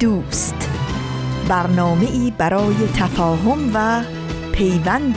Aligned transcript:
دوست. 0.00 0.70
برنامه 1.48 2.10
ای 2.10 2.32
برای 2.38 2.74
تفاهم 2.94 3.58
و 3.74 4.02
پیوند 4.52 5.16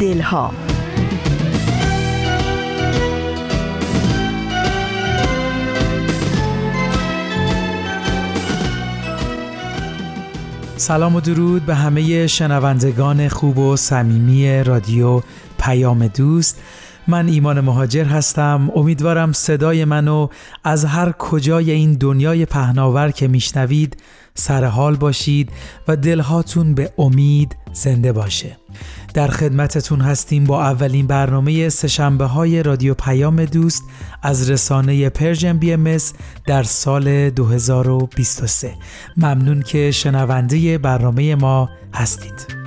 دلها. 0.00 0.52
سلام 10.76 11.16
و 11.16 11.20
درود 11.20 11.66
به 11.66 11.74
همه 11.74 12.26
شنوندگان 12.26 13.28
خوب 13.28 13.58
و 13.58 13.76
صمیمی 13.76 14.64
رادیو 14.64 15.22
پیام 15.58 16.06
دوست. 16.06 16.60
من 17.08 17.28
ایمان 17.28 17.60
مهاجر 17.60 18.04
هستم. 18.04 18.70
امیدوارم 18.76 19.32
صدای 19.32 19.84
منو 19.84 20.28
از 20.64 20.84
هر 20.84 21.12
کجای 21.12 21.70
این 21.70 21.92
دنیای 21.92 22.46
پهناور 22.46 23.10
که 23.10 23.28
میشنوید 23.28 23.96
سرحال 24.34 24.96
باشید 24.96 25.50
و 25.88 25.96
دلهاتون 25.96 26.74
به 26.74 26.92
امید 26.98 27.56
زنده 27.72 28.12
باشه. 28.12 28.56
در 29.14 29.28
خدمتتون 29.28 30.00
هستیم 30.00 30.44
با 30.44 30.62
اولین 30.62 31.06
برنامه 31.06 31.68
سه‌شنبه 31.68 32.24
های 32.24 32.62
رادیو 32.62 32.94
پیام 32.94 33.44
دوست 33.44 33.82
از 34.22 34.50
رسانه 34.50 35.08
Persian 35.08 35.58
BMS 35.58 35.96
در 36.46 36.62
سال 36.62 37.30
2023 37.30 38.74
ممنون 39.16 39.62
که 39.62 39.90
شنونده 39.90 40.78
برنامه 40.78 41.34
ما 41.34 41.68
هستید. 41.94 42.57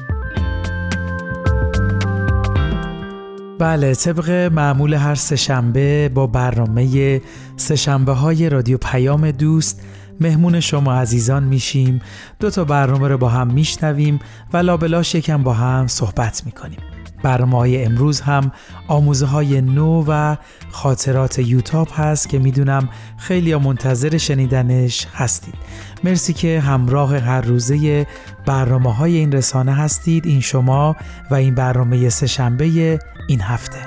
بله 3.61 3.95
طبق 3.95 4.29
معمول 4.29 4.93
هر 4.93 5.15
سهشنبه 5.15 6.09
با 6.09 6.27
برنامه 6.27 7.21
سهشنبه 7.57 8.13
های 8.13 8.49
رادیو 8.49 8.77
پیام 8.77 9.31
دوست 9.31 9.81
مهمون 10.19 10.59
شما 10.59 10.93
عزیزان 10.93 11.43
میشیم. 11.43 12.01
دو 12.39 12.49
تا 12.49 12.63
برنامه 12.63 13.07
رو 13.07 13.17
با 13.17 13.29
هم 13.29 13.53
میشنویم 13.53 14.19
و 14.53 14.57
لابلاش 14.57 15.15
یکم 15.15 15.43
با 15.43 15.53
هم 15.53 15.87
صحبت 15.87 16.41
می‌کنیم. 16.45 16.79
برنامه 17.23 17.57
های 17.57 17.85
امروز 17.85 18.21
هم 18.21 18.51
آموزه 18.87 19.25
های 19.25 19.61
نو 19.61 20.05
و 20.07 20.35
خاطرات 20.71 21.39
یوتاب 21.39 21.87
هست 21.93 22.29
که 22.29 22.39
می‌دونم 22.39 22.89
خیلی 23.17 23.55
منتظر 23.55 24.17
شنیدنش 24.17 25.07
هستید. 25.13 25.55
مرسی 26.03 26.33
که 26.33 26.59
همراه 26.59 27.17
هر 27.17 27.41
روزه 27.41 28.07
برنامه 28.45 28.93
های 28.93 29.17
این 29.17 29.31
رسانه 29.31 29.73
هستید 29.73 30.25
این 30.25 30.41
شما 30.41 30.95
و 31.31 31.35
این 31.35 31.55
برنامه 31.55 32.09
سهشنبه 32.09 32.99
این 33.31 33.41
هفته. 33.41 33.77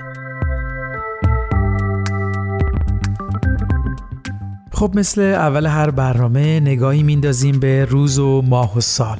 خب 4.72 4.92
مثل 4.94 5.20
اول 5.20 5.66
هر 5.66 5.90
برنامه 5.90 6.60
نگاهی 6.60 7.02
میندازیم 7.02 7.60
به 7.60 7.84
روز 7.84 8.18
و 8.18 8.42
ماه 8.42 8.76
و 8.76 8.80
سال. 8.80 9.18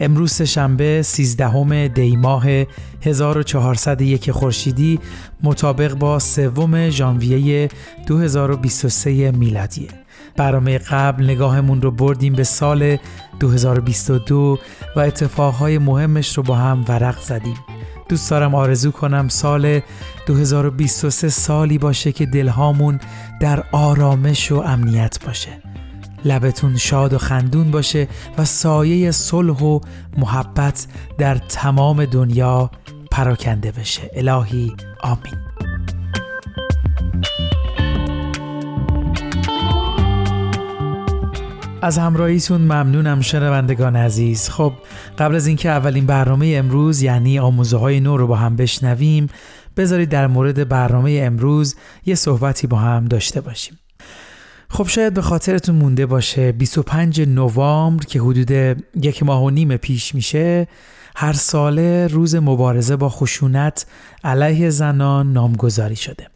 امروز 0.00 0.42
شنبه 0.42 1.02
13 1.02 1.88
دی 1.88 2.16
ماه 2.16 2.44
1401 3.02 4.30
خورشیدی 4.30 5.00
مطابق 5.42 5.94
با 5.94 6.18
سوم 6.18 6.90
ژانویه 6.90 7.68
2023 8.06 9.30
میلادیه 9.30 10.05
برنامه 10.36 10.78
قبل 10.78 11.24
نگاهمون 11.24 11.82
رو 11.82 11.90
بردیم 11.90 12.32
به 12.32 12.44
سال 12.44 12.96
2022 13.40 14.58
و 14.96 15.00
اتفاقهای 15.00 15.78
مهمش 15.78 16.36
رو 16.36 16.42
با 16.42 16.54
هم 16.54 16.84
ورق 16.88 17.20
زدیم. 17.20 17.56
دوست 18.08 18.30
دارم 18.30 18.54
آرزو 18.54 18.90
کنم 18.90 19.28
سال 19.28 19.80
2023 20.26 21.28
سالی 21.28 21.78
باشه 21.78 22.12
که 22.12 22.26
دلهامون 22.26 23.00
در 23.40 23.64
آرامش 23.72 24.52
و 24.52 24.56
امنیت 24.56 25.24
باشه. 25.26 25.62
لبتون 26.24 26.76
شاد 26.76 27.12
و 27.12 27.18
خندون 27.18 27.70
باشه 27.70 28.08
و 28.38 28.44
سایه 28.44 29.10
صلح 29.10 29.62
و 29.62 29.80
محبت 30.16 30.86
در 31.18 31.34
تمام 31.34 32.04
دنیا 32.04 32.70
پراکنده 33.10 33.72
بشه. 33.72 34.10
الهی 34.14 34.74
آمین. 35.02 35.45
از 41.86 41.98
همراهیتون 41.98 42.60
ممنونم 42.60 43.20
شنوندگان 43.20 43.96
عزیز. 43.96 44.48
خب 44.48 44.72
قبل 45.18 45.34
از 45.34 45.46
اینکه 45.46 45.68
اولین 45.68 46.06
برنامه 46.06 46.54
امروز 46.56 47.02
یعنی 47.02 47.38
آموزه 47.38 47.76
های 47.76 48.00
نو 48.00 48.16
رو 48.16 48.26
با 48.26 48.36
هم 48.36 48.56
بشنویم 48.56 49.26
بذارید 49.76 50.08
در 50.08 50.26
مورد 50.26 50.68
برنامه 50.68 51.20
امروز 51.24 51.76
یه 52.06 52.14
صحبتی 52.14 52.66
با 52.66 52.76
هم 52.76 53.04
داشته 53.04 53.40
باشیم. 53.40 53.78
خب 54.68 54.86
شاید 54.86 55.14
به 55.14 55.22
خاطرتون 55.22 55.74
مونده 55.74 56.06
باشه 56.06 56.52
25 56.52 57.20
نوامبر 57.20 58.04
که 58.04 58.20
حدود 58.20 58.50
یک 59.02 59.22
ماه 59.22 59.44
و 59.44 59.50
نیم 59.50 59.76
پیش 59.76 60.14
میشه 60.14 60.68
هر 61.16 61.32
ساله 61.32 62.06
روز 62.06 62.34
مبارزه 62.34 62.96
با 62.96 63.08
خشونت 63.08 63.86
علیه 64.24 64.70
زنان 64.70 65.32
نامگذاری 65.32 65.96
شده. 65.96 66.26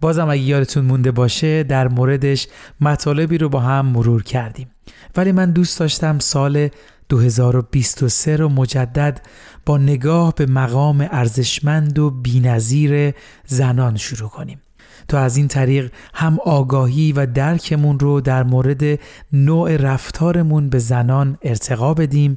بازم 0.00 0.30
اگه 0.30 0.42
یادتون 0.42 0.84
مونده 0.84 1.10
باشه 1.10 1.62
در 1.62 1.88
موردش 1.88 2.46
مطالبی 2.80 3.38
رو 3.38 3.48
با 3.48 3.60
هم 3.60 3.86
مرور 3.86 4.22
کردیم. 4.22 4.68
ولی 5.16 5.32
من 5.32 5.50
دوست 5.50 5.80
داشتم 5.80 6.18
سال 6.18 6.68
2023 7.08 8.36
رو 8.36 8.48
مجدد 8.48 9.20
با 9.66 9.78
نگاه 9.78 10.34
به 10.34 10.46
مقام 10.46 11.08
ارزشمند 11.10 11.98
و 11.98 12.10
بینظیر 12.10 13.14
زنان 13.46 13.96
شروع 13.96 14.28
کنیم. 14.28 14.60
تا 15.08 15.20
از 15.20 15.36
این 15.36 15.48
طریق 15.48 15.92
هم 16.14 16.38
آگاهی 16.44 17.12
و 17.12 17.26
درکمون 17.26 17.98
رو 17.98 18.20
در 18.20 18.42
مورد 18.42 18.98
نوع 19.32 19.76
رفتارمون 19.76 20.68
به 20.68 20.78
زنان 20.78 21.38
ارتقا 21.42 21.94
بدیم 21.94 22.36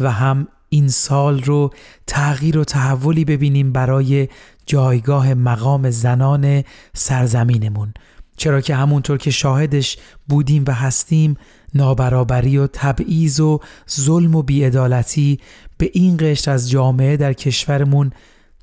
و 0.00 0.10
هم 0.10 0.48
این 0.68 0.88
سال 0.88 1.42
رو 1.42 1.70
تغییر 2.06 2.58
و 2.58 2.64
تحولی 2.64 3.24
ببینیم 3.24 3.72
برای 3.72 4.28
جایگاه 4.66 5.34
مقام 5.34 5.90
زنان 5.90 6.64
سرزمینمون. 6.94 7.94
چرا 8.36 8.60
که 8.60 8.74
همونطور 8.74 9.18
که 9.18 9.30
شاهدش 9.30 9.98
بودیم 10.28 10.64
و 10.66 10.72
هستیم 10.72 11.36
نابرابری 11.74 12.58
و 12.58 12.66
تبعیض 12.66 13.40
و 13.40 13.60
ظلم 13.90 14.34
و 14.34 14.42
بیعدالتی 14.42 15.40
به 15.78 15.90
این 15.92 16.16
قشر 16.20 16.50
از 16.50 16.70
جامعه 16.70 17.16
در 17.16 17.32
کشورمون 17.32 18.12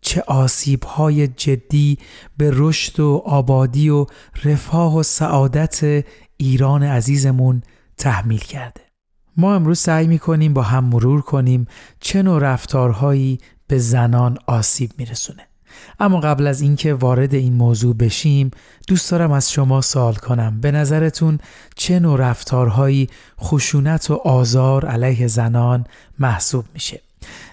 چه 0.01 0.23
آسیب 0.27 0.83
های 0.83 1.27
جدی 1.27 1.97
به 2.37 2.51
رشد 2.53 2.99
و 2.99 3.21
آبادی 3.25 3.89
و 3.89 4.05
رفاه 4.43 4.97
و 4.97 5.03
سعادت 5.03 6.05
ایران 6.37 6.83
عزیزمون 6.83 7.63
تحمیل 7.97 8.39
کرده. 8.39 8.81
ما 9.37 9.55
امروز 9.55 9.79
سعی 9.79 10.07
می 10.07 10.19
کنیم 10.19 10.53
با 10.53 10.61
هم 10.61 10.83
مرور 10.83 11.21
کنیم 11.21 11.67
چه 11.99 12.21
نوع 12.21 12.39
رفتارهایی 12.39 13.39
به 13.67 13.77
زنان 13.77 14.37
آسیب 14.47 14.91
میرسونه. 14.97 15.46
اما 15.99 16.19
قبل 16.19 16.47
از 16.47 16.61
اینکه 16.61 16.93
وارد 16.93 17.33
این 17.33 17.53
موضوع 17.53 17.95
بشیم 17.95 18.51
دوست 18.87 19.11
دارم 19.11 19.31
از 19.31 19.51
شما 19.51 19.81
سوال 19.81 20.15
کنم. 20.15 20.61
به 20.61 20.71
نظرتون 20.71 21.39
چه 21.75 21.99
نوع 21.99 22.19
رفتارهایی 22.19 23.09
خشونت 23.39 24.11
و 24.11 24.13
آزار 24.13 24.85
علیه 24.85 25.27
زنان 25.27 25.85
محسوب 26.19 26.65
میشه؟ 26.73 27.06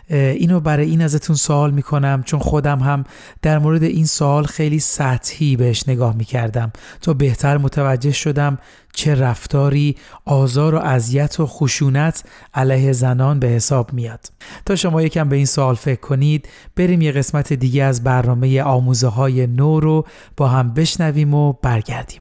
اینو 0.08 0.60
برای 0.60 0.90
این 0.90 1.02
ازتون 1.02 1.36
سوال 1.36 1.70
می‌کنم 1.70 2.22
چون 2.26 2.40
خودم 2.40 2.78
هم 2.78 3.04
در 3.42 3.58
مورد 3.58 3.82
این 3.82 4.06
سوال 4.06 4.44
خیلی 4.44 4.78
سطحی 4.78 5.56
بهش 5.56 5.88
نگاه 5.88 6.16
می‌کردم. 6.16 6.72
تا 7.00 7.14
بهتر 7.14 7.58
متوجه 7.58 8.12
شدم 8.12 8.58
چه 8.94 9.14
رفتاری 9.14 9.96
آزار 10.24 10.74
و 10.74 10.78
اذیت 10.78 11.40
و 11.40 11.46
خشونت 11.46 12.24
علیه 12.54 12.92
زنان 12.92 13.38
به 13.38 13.46
حساب 13.46 13.92
میاد. 13.92 14.32
تا 14.66 14.76
شما 14.76 15.02
یکم 15.02 15.28
به 15.28 15.36
این 15.36 15.46
سوال 15.46 15.74
فکر 15.74 16.00
کنید 16.00 16.48
بریم 16.76 17.00
یه 17.00 17.12
قسمت 17.12 17.52
دیگه 17.52 17.84
از 17.84 18.04
برنامه 18.04 18.62
آموزه 18.62 19.08
های 19.08 19.46
نو 19.46 19.80
رو 19.80 20.06
با 20.36 20.48
هم 20.48 20.74
بشنویم 20.74 21.34
و 21.34 21.52
برگردیم. 21.52 22.18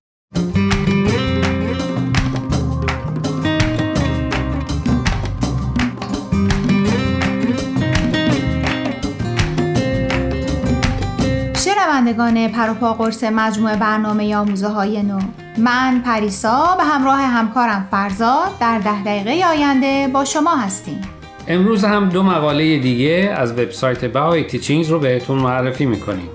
شنوندگان 11.94 12.48
پروپا 12.48 12.94
قرص 12.94 13.24
مجموعه 13.24 13.76
برنامه 13.76 14.36
آموزه 14.36 14.68
های 14.68 15.04
نو. 15.04 15.20
من 15.58 16.02
پریسا 16.06 16.76
به 16.78 16.84
همراه 16.84 17.20
همکارم 17.20 17.88
فرزاد 17.92 18.60
در 18.60 18.80
ده 18.80 19.04
دقیقه 19.04 19.46
آینده 19.46 20.10
با 20.14 20.26
شما 20.26 20.56
هستیم. 20.56 21.02
امروز 21.48 21.86
هم 21.86 22.10
دو 22.10 22.24
مقاله 22.24 22.80
دیگه 22.80 23.36
از 23.38 23.52
وبسایت 23.52 24.06
بهای 24.06 24.44
تیچینگز 24.44 24.90
رو 24.90 25.00
بهتون 25.00 25.40
معرفی 25.40 25.86
می‌کنیم. 25.86 26.30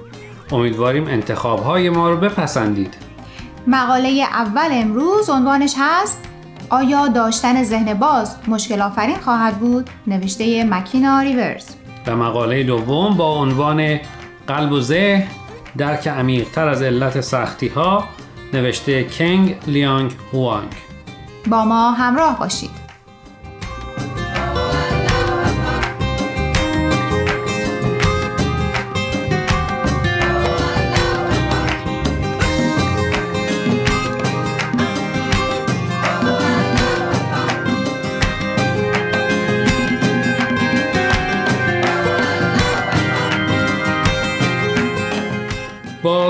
امیدواریم 0.52 1.06
انتخاب 1.06 1.62
های 1.62 1.90
ما 1.90 2.10
رو 2.10 2.16
بپسندید. 2.16 2.94
مقاله 3.66 4.08
اول 4.32 4.68
امروز 4.70 5.30
عنوانش 5.30 5.74
هست 5.78 6.18
آیا 6.70 7.08
داشتن 7.08 7.62
ذهن 7.62 7.94
باز 7.94 8.36
مشکل 8.48 8.80
آفرین 8.82 9.16
خواهد 9.16 9.58
بود؟ 9.58 9.90
نوشته 10.06 10.64
مکینا 10.64 11.20
ریورز. 11.20 11.66
و 12.06 12.16
مقاله 12.16 12.62
دوم 12.62 13.16
با 13.16 13.34
عنوان 13.34 13.98
قلب 14.46 14.72
و 14.72 14.80
ذهن 14.80 15.26
درک 15.78 16.08
عمیقتر 16.08 16.68
از 16.68 16.82
علت 16.82 17.20
سختی 17.20 17.68
ها 17.68 18.08
نوشته 18.52 19.04
کنگ 19.04 19.56
لیانگ 19.66 20.12
هوانگ. 20.32 20.68
با 21.46 21.64
ما 21.64 21.90
همراه 21.90 22.38
باشید. 22.38 22.87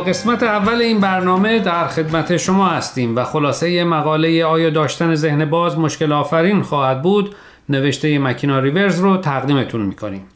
قسمت 0.09 0.43
اول 0.43 0.81
این 0.81 1.01
برنامه 1.01 1.59
در 1.59 1.87
خدمت 1.87 2.37
شما 2.37 2.69
هستیم 2.69 3.17
و 3.17 3.25
خلاصه 3.25 3.85
مقاله 3.85 4.45
آیا 4.45 4.71
داشتن 4.71 5.15
ذهن 5.15 5.45
باز 5.45 5.79
مشکل 5.79 6.13
آفرین 6.13 6.63
خواهد 6.63 7.03
بود 7.03 7.35
نوشته 7.69 8.19
مکینا 8.19 8.59
ریورز 8.59 9.01
رو 9.01 9.17
تقدیمتون 9.17 9.81
می‌کنیم 9.81 10.27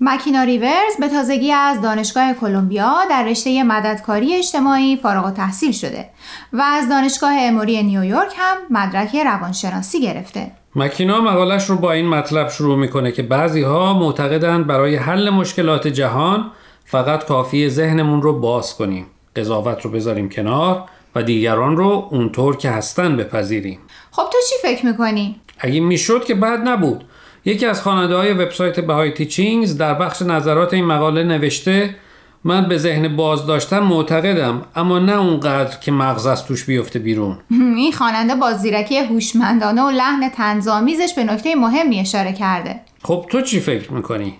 مکینا 0.00 0.42
ریورز 0.42 0.96
به 1.00 1.08
تازگی 1.08 1.52
از 1.52 1.80
دانشگاه 1.80 2.34
کلمبیا 2.34 2.94
در 3.10 3.24
رشته 3.24 3.62
مددکاری 3.62 4.34
اجتماعی 4.34 4.96
فارغ 4.96 5.26
و 5.26 5.30
تحصیل 5.30 5.72
شده 5.72 6.10
و 6.52 6.62
از 6.62 6.88
دانشگاه 6.88 7.32
اموری 7.40 7.82
نیویورک 7.82 8.32
هم 8.36 8.56
مدرک 8.70 9.16
روانشناسی 9.16 10.00
گرفته. 10.00 10.50
مکینا 10.76 11.20
مقالش 11.20 11.70
رو 11.70 11.76
با 11.76 11.92
این 11.92 12.08
مطلب 12.08 12.48
شروع 12.48 12.78
می‌کنه 12.78 13.12
که 13.12 13.22
بعضی 13.22 13.62
ها 13.62 13.98
معتقدند 13.98 14.66
برای 14.66 14.96
حل 14.96 15.30
مشکلات 15.30 15.88
جهان 15.88 16.50
فقط 16.84 17.24
کافی 17.24 17.68
ذهنمون 17.68 18.22
رو 18.22 18.40
باز 18.40 18.76
کنیم 18.76 19.06
قضاوت 19.36 19.82
رو 19.82 19.90
بذاریم 19.90 20.28
کنار 20.28 20.84
و 21.14 21.22
دیگران 21.22 21.76
رو 21.76 22.08
اونطور 22.10 22.56
که 22.56 22.70
هستن 22.70 23.16
بپذیریم. 23.16 23.78
خب 24.10 24.22
تو 24.22 24.38
چی 24.48 24.54
فکر 24.62 24.86
می‌کنی؟ 24.86 25.40
اگه 25.58 25.80
می‌شد 25.80 26.24
که 26.24 26.34
بد 26.34 26.68
نبود. 26.68 27.04
یکی 27.44 27.66
از 27.66 27.82
خواننده 27.82 28.16
های 28.16 28.32
وبسایت 28.32 28.80
بهای 28.80 29.10
تیچینگز 29.10 29.76
در 29.76 29.94
بخش 29.94 30.22
نظرات 30.22 30.74
این 30.74 30.84
مقاله 30.84 31.24
نوشته 31.24 31.96
من 32.44 32.68
به 32.68 32.78
ذهن 32.78 33.16
باز 33.16 33.46
داشتن 33.46 33.78
معتقدم 33.78 34.62
اما 34.76 34.98
نه 34.98 35.12
اونقدر 35.12 35.78
که 35.78 35.92
مغز 35.92 36.26
از 36.26 36.46
توش 36.46 36.64
بیفته 36.64 36.98
بیرون. 36.98 37.38
این 37.76 37.92
خواننده 37.92 38.34
با 38.34 38.52
زیرکی 38.52 38.98
هوشمندانه 38.98 39.82
و 39.82 39.90
لحن 39.90 40.28
تنظامیزش 40.28 41.12
به 41.16 41.24
نکته 41.24 41.54
مهمی 41.54 42.00
اشاره 42.00 42.32
کرده. 42.32 42.80
خب 43.02 43.26
تو 43.30 43.40
چی 43.40 43.60
فکر 43.60 43.92
می‌کنی؟ 43.92 44.34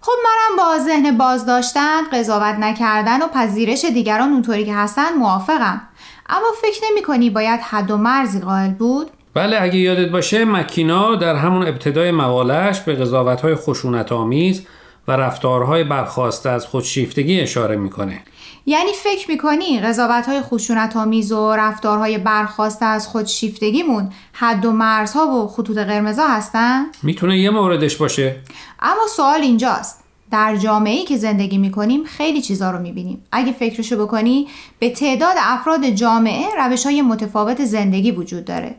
خب 0.00 0.12
منم 0.24 0.56
با 0.56 0.84
ذهن 0.84 1.18
باز 1.18 1.46
داشتن 1.46 2.02
قضاوت 2.12 2.56
نکردن 2.58 3.22
و 3.22 3.26
پذیرش 3.28 3.84
دیگران 3.84 4.32
اونطوری 4.32 4.64
که 4.64 4.74
هستن 4.74 5.14
موافقم. 5.18 5.80
اما 6.28 6.46
فکر 6.62 6.80
نمی 6.90 7.02
کنی 7.02 7.30
باید 7.30 7.60
حد 7.60 7.90
و 7.90 7.96
مرزی 7.96 8.40
قائل 8.40 8.70
بود؟ 8.70 9.10
بله 9.34 9.62
اگه 9.62 9.76
یادت 9.76 10.10
باشه 10.10 10.44
مکینا 10.44 11.16
در 11.16 11.36
همون 11.36 11.68
ابتدای 11.68 12.10
مقالش 12.10 12.80
به 12.80 12.94
قضاوت‌های 12.94 13.54
خشونت 13.54 14.12
آمیز 14.12 14.66
و 15.08 15.12
رفتارهای 15.12 15.84
برخواسته 15.84 16.50
از 16.50 16.66
خودشیفتگی 16.66 17.40
اشاره 17.40 17.76
می‌کنه. 17.76 18.22
یعنی 18.66 18.90
فکر 18.92 19.30
می‌کنی 19.30 19.80
قضاوت 19.80 20.26
های 20.26 20.40
خشونت 20.40 20.96
آمیز 20.96 21.32
و 21.32 21.52
رفتارهای 21.52 22.18
برخواسته 22.18 22.86
از 22.86 23.08
خودشیفتگیمون 23.08 24.12
حد 24.32 24.64
و 24.64 24.72
مرزها 24.72 25.26
و 25.26 25.48
خطوط 25.48 25.78
قرمزا 25.78 26.26
هستن؟ 26.26 26.84
می‌تونه 27.02 27.38
یه 27.38 27.50
موردش 27.50 27.96
باشه. 27.96 28.36
اما 28.80 29.06
سوال 29.16 29.40
اینجاست. 29.40 30.04
در 30.30 30.56
جامعه 30.56 30.94
ای 30.94 31.04
که 31.04 31.16
زندگی 31.16 31.58
می‌کنیم 31.58 32.04
خیلی 32.04 32.42
چیزا 32.42 32.70
رو 32.70 32.78
می‌بینیم. 32.78 33.24
اگه 33.32 33.52
فکرشو 33.52 34.06
بکنی 34.06 34.48
به 34.78 34.90
تعداد 34.90 35.34
افراد 35.38 35.84
جامعه 35.86 36.46
روش 36.58 36.86
های 36.86 37.02
متفاوت 37.02 37.64
زندگی 37.64 38.10
وجود 38.10 38.44
داره. 38.44 38.76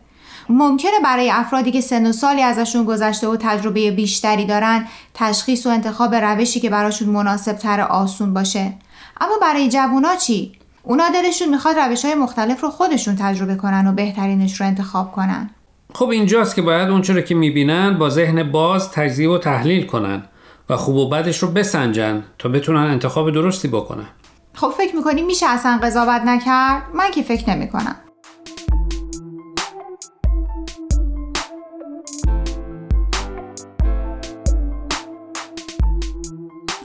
ممکنه 0.51 1.00
برای 1.03 1.31
افرادی 1.31 1.71
که 1.71 1.81
سن 1.81 2.07
و 2.07 2.12
سالی 2.12 2.42
ازشون 2.42 2.86
گذشته 2.86 3.27
و 3.27 3.38
تجربه 3.39 3.92
بیشتری 3.92 4.45
دارن 4.45 4.88
تشخیص 5.13 5.65
و 5.65 5.69
انتخاب 5.69 6.15
روشی 6.15 6.59
که 6.59 6.69
براشون 6.69 7.09
مناسب 7.09 7.53
تر 7.53 7.81
آسون 7.81 8.33
باشه 8.33 8.74
اما 9.21 9.33
برای 9.42 9.69
جوونا 9.69 10.15
چی؟ 10.15 10.51
اونا 10.83 11.09
دلشون 11.09 11.50
می‌خواد 11.50 11.75
روش 11.77 12.06
های 12.06 12.15
مختلف 12.15 12.62
رو 12.62 12.69
خودشون 12.69 13.15
تجربه 13.15 13.56
کنن 13.56 13.88
و 13.88 13.92
بهترینش 13.92 14.62
رو 14.62 14.68
انتخاب 14.68 15.12
کنن 15.12 15.50
خب 15.94 16.09
اینجاست 16.09 16.56
که 16.56 16.62
باید 16.62 16.89
اون 16.89 17.01
که 17.01 17.36
می‌بینن 17.36 17.98
با 17.98 18.09
ذهن 18.09 18.51
باز 18.51 18.92
تجزیه 18.92 19.30
و 19.30 19.38
تحلیل 19.38 19.86
کنن 19.86 20.24
و 20.69 20.77
خوب 20.77 20.95
و 20.95 21.09
بدش 21.09 21.38
رو 21.38 21.51
بسنجن 21.51 22.24
تا 22.39 22.50
بتونن 22.50 22.80
انتخاب 22.80 23.31
درستی 23.31 23.68
بکنن 23.68 24.07
خب 24.53 24.74
فکر 24.77 24.95
می‌کنی 24.95 25.21
میشه 25.21 25.45
اصلا 25.50 25.80
قضاوت 25.83 26.21
نکرد؟ 26.21 26.83
من 26.94 27.12
که 27.12 27.21
فکر 27.21 27.50
نمی‌کنم 27.50 27.95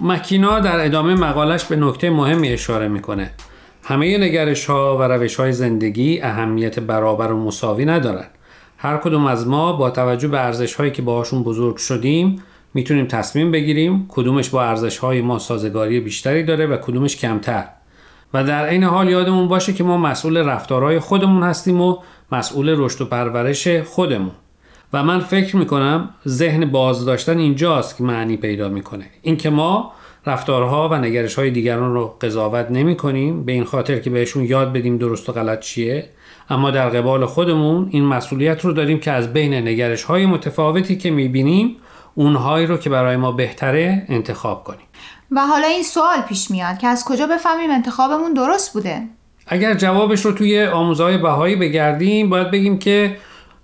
مکینا 0.03 0.61
در 0.61 0.85
ادامه 0.85 1.15
مقالش 1.15 1.65
به 1.65 1.77
نکته 1.77 2.11
مهمی 2.11 2.49
اشاره 2.49 2.89
می‌کنه. 2.89 3.31
همه 3.83 4.19
نگرش 4.19 4.67
ها 4.67 4.99
و 4.99 5.03
روش 5.03 5.37
های 5.37 5.53
زندگی 5.53 6.21
اهمیت 6.21 6.81
برابر 6.81 7.33
و 7.33 7.45
مساوی 7.45 7.85
ندارن. 7.85 8.27
هر 8.79 8.97
کدوم 8.97 9.27
از 9.27 9.49
ما 9.49 9.73
با 9.73 9.91
توجه 9.91 10.29
به 10.29 10.41
ارزش 10.41 10.75
هایی 10.75 10.91
که 10.91 11.03
باهاشون 11.03 11.43
بزرگ 11.43 11.77
شدیم 11.77 12.43
می‌تونیم 12.75 13.07
تصمیم 13.07 13.53
بگیریم 13.53 14.07
کدومش 14.09 14.49
با 14.49 14.65
ارزش 14.65 14.99
های 14.99 15.21
ما 15.21 15.39
سازگاری 15.39 16.01
بیشتری 16.01 16.43
داره 16.43 16.67
و 16.67 16.77
کدومش 16.77 17.17
کمتر. 17.17 17.65
و 18.35 18.45
در 18.45 18.67
عین 18.67 18.85
حال 18.85 19.09
یادمون 19.09 19.49
باشه 19.49 19.73
که 19.73 19.85
ما 19.85 19.97
مسئول 19.97 20.37
رفتارهای 20.37 20.99
خودمون 20.99 21.43
هستیم 21.43 21.81
و 21.81 21.97
مسئول 22.33 22.75
رشد 22.79 23.01
و 23.01 23.05
پرورش 23.05 23.69
خودمون. 23.69 24.33
و 24.93 25.03
من 25.03 25.21
فکر 25.21 25.57
می‌کنم 25.57 26.09
ذهن 26.29 26.65
باز 26.65 27.05
داشتن 27.05 27.39
اینجاست 27.39 27.97
که 27.97 28.05
معنی 28.05 28.37
پیدا 28.37 28.69
می‌کنه. 28.69 29.07
اینکه 29.23 29.51
ما 29.51 29.93
رفتارها 30.27 30.89
و 30.89 30.95
نگرش 30.95 31.35
های 31.35 31.51
دیگران 31.51 31.95
رو 31.95 32.17
قضاوت 32.21 32.71
نمی 32.71 32.97
کنیم 32.97 33.45
به 33.45 33.53
این 33.53 33.65
خاطر 33.65 33.99
که 33.99 34.11
بهشون 34.11 34.45
یاد 34.45 34.73
بدیم 34.73 34.99
درست 34.99 35.29
و 35.29 35.33
غلط 35.33 35.61
چیه. 35.61 36.09
اما 36.51 36.71
در 36.71 36.89
قبال 36.89 37.27
خودمون 37.27 37.89
این 37.91 38.05
مسئولیت 38.05 38.65
رو 38.65 38.73
داریم 38.73 39.01
که 39.01 39.11
از 39.11 39.33
بین 39.33 39.55
نگرش 39.55 40.03
های 40.03 40.27
متفاوتی 40.27 40.97
که 40.97 41.11
می‌بینیم 41.11 41.77
اونهایی 42.15 42.67
رو 42.67 42.77
که 42.77 42.91
برای 42.91 43.17
ما 43.17 43.33
بهتره 43.33 44.05
انتخاب 44.09 44.65
کنیم. 44.65 44.87
و 45.31 45.41
حالا 45.41 45.67
این 45.67 45.83
سوال 45.83 46.21
پیش 46.29 46.51
میاد 46.51 46.79
که 46.79 46.87
از 46.87 47.05
کجا 47.05 47.27
بفهمیم 47.27 47.71
انتخابمون 47.71 48.35
درست 48.35 48.73
بوده؟ 48.73 49.03
اگر 49.47 49.75
جوابش 49.75 50.25
رو 50.25 50.33
توی 50.33 50.67
آموزهای 50.67 51.19
بهایی 51.19 51.57
بگردیم 51.57 52.31
باید 52.31 52.51
بگیم 52.51 52.79
که 52.79 53.17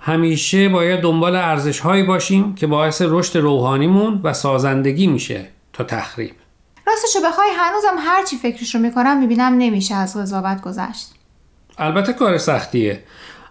همیشه 0.04 0.68
باید 0.68 1.00
دنبال 1.00 1.36
ارزش 1.36 1.80
هایی 1.80 2.02
باشیم 2.02 2.54
که 2.54 2.66
باعث 2.66 3.02
رشد 3.06 3.38
روحانیمون 3.38 4.20
و 4.22 4.32
سازندگی 4.32 5.06
میشه 5.06 5.46
تا 5.72 5.84
تخریب. 5.84 6.32
راستشو 6.86 7.18
بخوای 7.28 7.48
هنوزم 7.58 7.96
هر 7.98 8.24
چی 8.24 8.36
فکرشو 8.36 8.78
می‌کنم 8.78 9.18
می‌بینم 9.18 9.54
نمیشه 9.58 9.94
از 9.94 10.16
قضاوت 10.16 10.62
گذشت. 10.62 11.14
البته 11.78 12.12
کار 12.12 12.38
سختیه. 12.38 13.02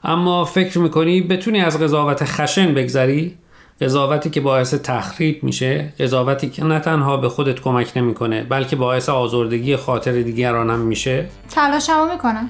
اما 0.04 0.46
فکر 0.46 0.80
می‌کنی 0.80 1.22
بتونی 1.22 1.62
از 1.62 1.80
قضاوت 1.80 2.24
خشن 2.24 2.74
بگذری؟ 2.74 3.38
قضاوتی 3.82 4.30
که 4.30 4.42
باعث 4.42 4.74
تخریب 4.74 5.44
میشه 5.44 5.94
قضاوتی 6.00 6.50
که 6.50 6.64
نه 6.64 6.80
تنها 6.80 7.18
به 7.18 7.30
خودت 7.30 7.60
کمک 7.60 7.92
نمی‌کنه 7.96 8.44
بلکه 8.44 8.76
باعث 8.76 9.10
آزردگی 9.10 9.76
خاطر 9.76 10.12
دیگران 10.12 10.70
هم 10.70 10.80
میشه؟ 10.80 11.26
تلاشمو 11.50 12.12
می‌کنم. 12.12 12.50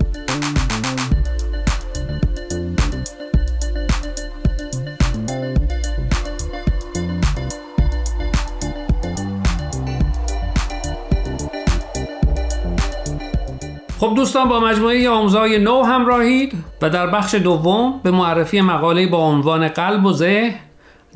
خب 14.01 14.13
دوستان 14.15 14.49
با 14.49 14.59
مجموعه 14.59 15.09
آموزهای 15.09 15.59
نو 15.59 15.83
همراهید 15.83 16.53
و 16.81 16.89
در 16.89 17.07
بخش 17.07 17.35
دوم 17.35 17.99
به 18.03 18.11
معرفی 18.11 18.61
مقاله 18.61 19.07
با 19.07 19.17
عنوان 19.17 19.67
قلب 19.67 20.05
و 20.05 20.13
ذهن 20.13 20.53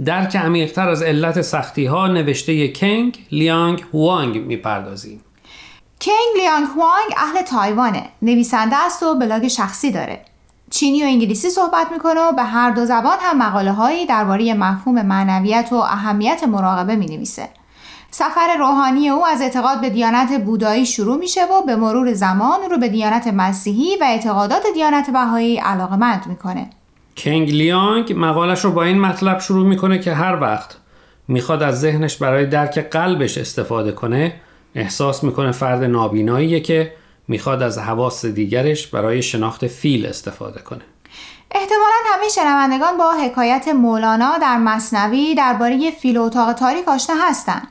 درک 0.05 0.35
عمیقتر 0.35 0.89
از 0.89 1.01
علت 1.01 1.41
سختی 1.41 1.85
ها 1.85 2.07
نوشته 2.07 2.67
کنگ 2.67 3.19
لیانگ 3.31 3.83
هوانگ 3.93 4.37
می‌پردازیم. 4.37 5.21
کنگ 6.01 6.41
لیانگ 6.41 6.65
هوانگ 6.65 7.11
اهل 7.17 7.41
تایوانه. 7.41 8.03
نویسنده 8.21 8.75
است 8.75 9.03
و 9.03 9.15
بلاگ 9.15 9.47
شخصی 9.47 9.91
داره. 9.91 10.21
چینی 10.69 11.03
و 11.03 11.05
انگلیسی 11.05 11.49
صحبت 11.49 11.91
می‌کنه 11.91 12.21
و 12.21 12.31
به 12.31 12.43
هر 12.43 12.71
دو 12.71 12.85
زبان 12.85 13.17
هم 13.21 13.37
مقاله 13.37 13.71
هایی 13.71 14.05
درباره 14.05 14.53
مفهوم 14.53 15.01
معنویت 15.01 15.69
و 15.71 15.75
اهمیت 15.75 16.43
مراقبه 16.43 16.95
می 16.95 17.05
نویسه. 17.05 17.49
سفر 18.17 18.57
روحانی 18.60 19.10
او 19.10 19.25
از 19.25 19.41
اعتقاد 19.41 19.81
به 19.81 19.89
دیانت 19.89 20.41
بودایی 20.41 20.86
شروع 20.86 21.17
میشه 21.17 21.45
و 21.45 21.62
به 21.65 21.75
مرور 21.75 22.13
زمان 22.13 22.60
رو 22.72 22.77
به 22.77 22.89
دیانت 22.89 23.27
مسیحی 23.27 23.98
و 24.01 24.03
اعتقادات 24.03 24.63
دیانت 24.74 25.10
بهایی 25.10 25.57
علاقمند 25.57 26.25
می‌کنه. 26.27 26.69
کنگ 27.17 27.50
لیانگ 27.50 28.13
مقالش 28.17 28.65
رو 28.65 28.72
با 28.72 28.84
این 28.84 29.01
مطلب 29.01 29.39
شروع 29.39 29.67
می‌کنه 29.67 30.00
که 30.00 30.13
هر 30.13 30.41
وقت 30.41 30.77
می‌خواد 31.27 31.63
از 31.63 31.81
ذهنش 31.81 32.17
برای 32.17 32.45
درک 32.45 32.79
قلبش 32.79 33.38
استفاده 33.38 33.91
کنه 33.91 34.36
احساس 34.75 35.24
می‌کنه 35.24 35.51
فرد 35.51 35.84
نابیناییه 35.84 36.60
که 36.60 36.93
می‌خواد 37.27 37.63
از 37.63 37.77
حواس 37.77 38.25
دیگرش 38.25 38.88
برای 38.88 39.22
شناخت 39.22 39.67
فیل 39.67 40.05
استفاده 40.05 40.62
کنه 40.62 40.81
احتمالا 41.51 42.13
همه 42.13 42.29
شنوندگان 42.29 42.98
با 42.98 43.12
حکایت 43.12 43.67
مولانا 43.67 44.38
در 44.38 44.57
مصنوی 44.57 45.36
درباره 45.36 45.91
فیل 45.91 46.17
و 46.17 46.22
اتاق 46.22 46.53
تاریک 46.53 46.88
آشنا 46.88 47.15
هستند 47.29 47.67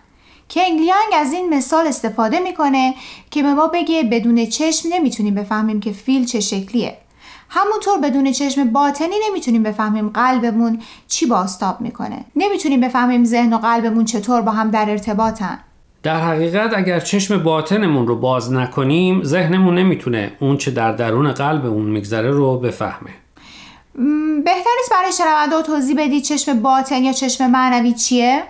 کنگ 0.51 0.81
لیانگ 0.81 1.13
از 1.15 1.33
این 1.33 1.55
مثال 1.55 1.87
استفاده 1.87 2.41
می‌کنه 2.41 2.95
که 3.31 3.43
به 3.43 3.55
ما 3.55 3.67
بگه 3.67 4.03
بدون 4.03 4.47
چشم 4.47 4.89
نمی‌تونیم 4.93 5.35
بفهمیم 5.35 5.81
که 5.81 5.93
فیل 5.93 6.25
چه 6.25 6.41
شکلیه. 6.41 6.97
همونطور 7.49 7.99
بدون 7.99 8.33
چشم 8.33 8.65
باطنی 8.65 9.15
نمی‌تونیم 9.29 9.63
بفهمیم 9.63 10.09
قلبمون 10.09 10.83
چی 11.09 11.27
باستاب 11.27 11.81
می‌کنه. 11.81 12.25
نمی‌تونیم 12.37 12.81
بفهمیم 12.81 13.25
ذهن 13.25 13.53
و 13.53 13.59
قلبمون 13.59 14.05
چطور 14.05 14.41
با 14.41 14.53
هم 14.53 14.71
در 14.71 14.91
ارتباطن. 14.91 15.59
در 16.03 16.21
حقیقت 16.21 16.75
اگر 16.77 17.01
چشم 17.01 17.43
باطنمون 17.43 18.07
رو 18.07 18.17
باز 18.17 18.53
نکنیم 18.53 19.23
ذهنمون 19.23 19.79
نمی‌تونه 19.79 20.33
اون 20.41 20.57
چه 20.57 20.71
در 20.71 20.93
درون 20.93 21.33
قلب 21.33 21.67
اون 21.67 21.85
میگذره 21.85 22.31
رو 22.31 22.59
بفهمه. 22.59 23.11
بهتر 24.45 24.71
نیست 24.77 24.91
برای 24.91 25.13
شنونده 25.19 25.63
توضیح 25.63 25.97
بدید 25.99 26.23
چشم 26.23 26.63
باطن 26.63 27.05
یا 27.05 27.13
چشم 27.13 27.51
معنوی 27.51 27.93
چیه؟ 27.93 28.43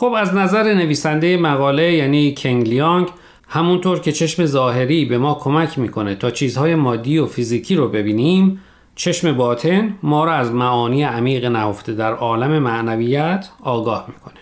خب 0.00 0.12
از 0.16 0.34
نظر 0.34 0.74
نویسنده 0.74 1.36
مقاله 1.36 1.92
یعنی 1.92 2.34
کنگ 2.36 2.68
لیانگ 2.68 3.08
همونطور 3.48 4.00
که 4.00 4.12
چشم 4.12 4.46
ظاهری 4.46 5.04
به 5.04 5.18
ما 5.18 5.34
کمک 5.34 5.78
می‌کنه 5.78 6.14
تا 6.14 6.30
چیزهای 6.30 6.74
مادی 6.74 7.18
و 7.18 7.26
فیزیکی 7.26 7.76
رو 7.76 7.88
ببینیم 7.88 8.60
چشم 8.94 9.36
باطن 9.36 9.98
ما 10.02 10.24
را 10.24 10.32
از 10.32 10.52
معانی 10.52 11.02
عمیق 11.02 11.44
نهفته 11.44 11.92
در 11.92 12.12
عالم 12.12 12.58
معنویت 12.58 13.48
آگاه 13.62 14.04
می‌کنه. 14.08 14.39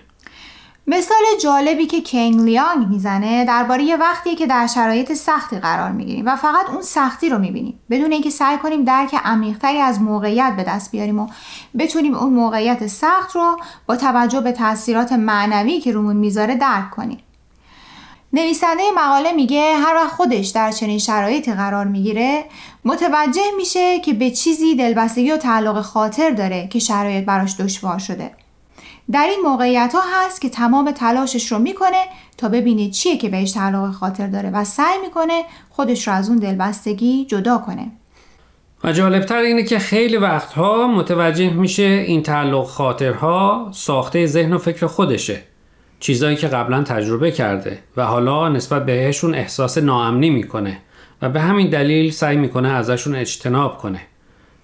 مثال 0.90 1.22
جالبی 1.42 1.86
که 1.86 2.00
کینگ 2.00 2.40
لیانگ 2.40 2.88
می‌زنه 2.88 3.44
درباره 3.44 3.96
وقتی 3.96 4.34
که 4.34 4.46
در 4.46 4.66
شرایط 4.66 5.12
سختی 5.12 5.58
قرار 5.58 5.90
می‌گیریم 5.90 6.26
و 6.26 6.36
فقط 6.36 6.70
اون 6.70 6.82
سختی 6.82 7.28
رو 7.28 7.38
می‌بینیم. 7.38 7.80
بدون 7.90 8.12
اینکه 8.12 8.30
سعی 8.30 8.58
کنیم 8.58 8.84
درک 8.84 9.14
عمیقتری 9.24 9.78
از 9.78 10.02
موقعیت 10.02 10.52
به 10.56 10.62
دست 10.62 10.90
بیاریم 10.90 11.18
و 11.18 11.28
بتونیم 11.78 12.14
اون 12.14 12.32
موقعیت 12.32 12.86
سخت 12.86 13.36
رو 13.36 13.56
با 13.86 13.96
توجه 13.96 14.40
به 14.40 14.52
تاثیرات 14.52 15.12
معنوی 15.12 15.80
که 15.80 15.92
رومون 15.92 16.16
می‌ذاره 16.16 16.54
درک 16.54 16.90
کنیم. 16.90 17.18
نویسنده 18.32 18.82
مقاله 18.96 19.32
میگه 19.32 19.74
هر 19.74 19.94
وقت 19.94 20.12
خودش 20.12 20.48
در 20.48 20.70
چنین 20.70 20.98
شرایطی 20.98 21.52
قرار 21.52 21.84
می‌گیره 21.84 22.44
متوجه 22.84 23.50
میشه 23.56 24.00
که 24.00 24.12
به 24.12 24.30
چیزی 24.30 24.74
دلبستگی 24.74 25.32
و 25.32 25.36
تعلق 25.36 25.80
خاطر 25.80 26.30
داره 26.30 26.68
که 26.68 26.78
شرایط 26.78 27.24
براش 27.24 27.56
دشوار 27.56 27.98
شده. 27.98 28.30
در 29.12 29.26
این 29.30 29.40
موقعیت 29.44 29.92
ها 29.94 30.00
هست 30.14 30.40
که 30.40 30.48
تمام 30.48 30.90
تلاشش 30.90 31.52
رو 31.52 31.58
می‌کنه 31.58 32.04
تا 32.36 32.48
ببینه 32.48 32.90
چیه 32.90 33.16
که 33.16 33.28
بهش 33.28 33.52
تعلق 33.52 33.92
خاطر 33.92 34.26
داره 34.26 34.50
و 34.50 34.64
سعی 34.64 34.98
می‌کنه 35.04 35.42
خودش 35.70 36.08
رو 36.08 36.14
از 36.14 36.28
اون 36.28 36.38
دلبستگی 36.38 37.24
جدا 37.24 37.58
کنه. 37.58 37.90
و 38.84 38.92
جالبتر 38.92 39.38
اینه 39.38 39.64
که 39.64 39.78
خیلی 39.78 40.16
وقتها 40.16 40.86
متوجه 40.86 41.50
میشه 41.50 41.82
این 41.82 42.22
تعلق 42.22 42.66
خاطرها 42.66 43.68
ساخته 43.72 44.26
ذهن 44.26 44.52
و 44.52 44.58
فکر 44.58 44.86
خودشه 44.86 45.42
چیزایی 46.00 46.36
که 46.36 46.48
قبلا 46.48 46.82
تجربه 46.82 47.30
کرده 47.30 47.78
و 47.96 48.04
حالا 48.04 48.48
نسبت 48.48 48.86
بهشون 48.86 49.34
احساس 49.34 49.78
ناامنی 49.78 50.30
می‌کنه 50.30 50.78
و 51.22 51.28
به 51.28 51.40
همین 51.40 51.70
دلیل 51.70 52.10
سعی 52.10 52.36
می‌کنه 52.36 52.68
ازشون 52.68 53.14
اجتناب 53.14 53.78
کنه. 53.78 54.00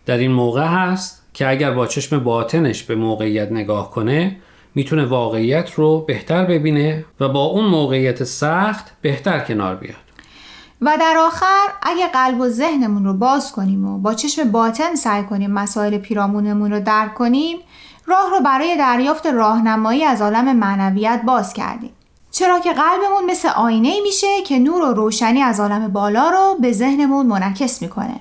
در 0.07 0.19
این 0.19 0.33
موقع 0.33 0.67
هست 0.67 1.24
که 1.35 1.49
اگر 1.49 1.71
با 1.71 1.87
چشم 1.87 2.19
باطنش 2.19 2.83
به 2.83 2.95
موقعیت 2.95 3.53
نگاه 3.53 3.91
کنه 3.91 4.37
می‌تونه 4.75 5.05
واقعیت 5.05 5.71
رو 5.75 6.01
بهتر 6.01 6.45
ببینه 6.45 7.05
و 7.21 7.29
با 7.29 7.45
اون 7.45 7.65
موقعیت 7.65 8.25
سخت 8.25 8.93
بهتر 9.03 9.39
کنار 9.39 9.77
بیاد. 9.77 9.97
و 10.81 10.97
در 11.01 11.17
آخر 11.19 11.67
اگه 11.83 12.07
قلب 12.07 12.41
و 12.41 12.49
ذهنمون 12.49 13.05
رو 13.05 13.15
باز 13.15 13.53
کنیم 13.53 13.87
و 13.87 13.99
با 13.99 14.15
چشم 14.15 14.51
باطن 14.51 14.95
سعی 14.95 15.23
کنیم 15.23 15.51
مسائل 15.51 15.99
پیرامونمون 15.99 16.73
رو 16.73 16.81
درک 16.81 17.15
کنیم 17.15 17.59
راه 18.07 18.31
رو 18.31 18.41
برای 18.41 18.77
دریافت 18.77 19.27
راهنمایی 19.27 20.05
از 20.05 20.23
عالم 20.23 20.57
معنویت 20.57 21.21
باز 21.27 21.53
کردیم. 21.53 21.91
چرا 22.31 22.61
که 22.61 22.73
قلبمون 22.73 23.31
مثل 23.31 23.49
آینه 23.49 24.01
میشه 24.03 24.43
که 24.47 24.59
نور 24.59 24.83
و 24.83 24.95
روشنی 24.95 25.43
از 25.43 25.61
عالم 25.61 25.89
بالا 25.89 26.31
رو 26.31 26.57
به 26.61 26.73
ذهنمون 26.73 27.27
منعکس 27.27 27.83
می‌کنه. 27.83 28.21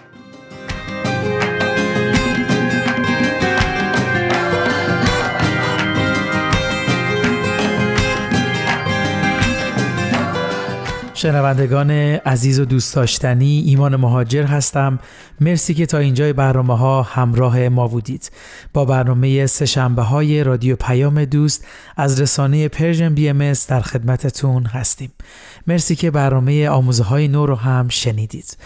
شنوندگان 11.21 11.91
عزیز 11.91 12.59
و 12.59 12.65
دوست 12.65 12.95
داشتنی 12.95 13.63
ایمان 13.67 13.95
مهاجر 13.95 14.43
هستم. 14.43 14.99
مرسی 15.39 15.73
که 15.73 15.85
تا 15.85 15.97
اینجای 15.97 16.33
برنامه 16.33 16.77
ها 16.77 17.01
همراه 17.01 17.69
ما 17.69 17.87
بودید. 17.87 18.31
با 18.73 18.85
برنامه 18.85 19.45
سهشنبه 19.45 20.01
های 20.01 20.43
رادیو 20.43 20.75
پیام 20.75 21.25
دوست 21.25 21.65
از 21.97 22.21
رسانه 22.21 22.67
Persian 22.67 23.13
BM 23.13 23.53
در 23.67 23.81
خدمتتون 23.81 24.65
هستیم. 24.65 25.11
مرسی 25.67 25.95
که 25.95 26.11
برنامه 26.11 26.69
آموزه 26.69 27.03
های 27.03 27.27
نو 27.27 27.45
رو 27.45 27.55
هم 27.55 27.89
شنیدید. 27.89 28.57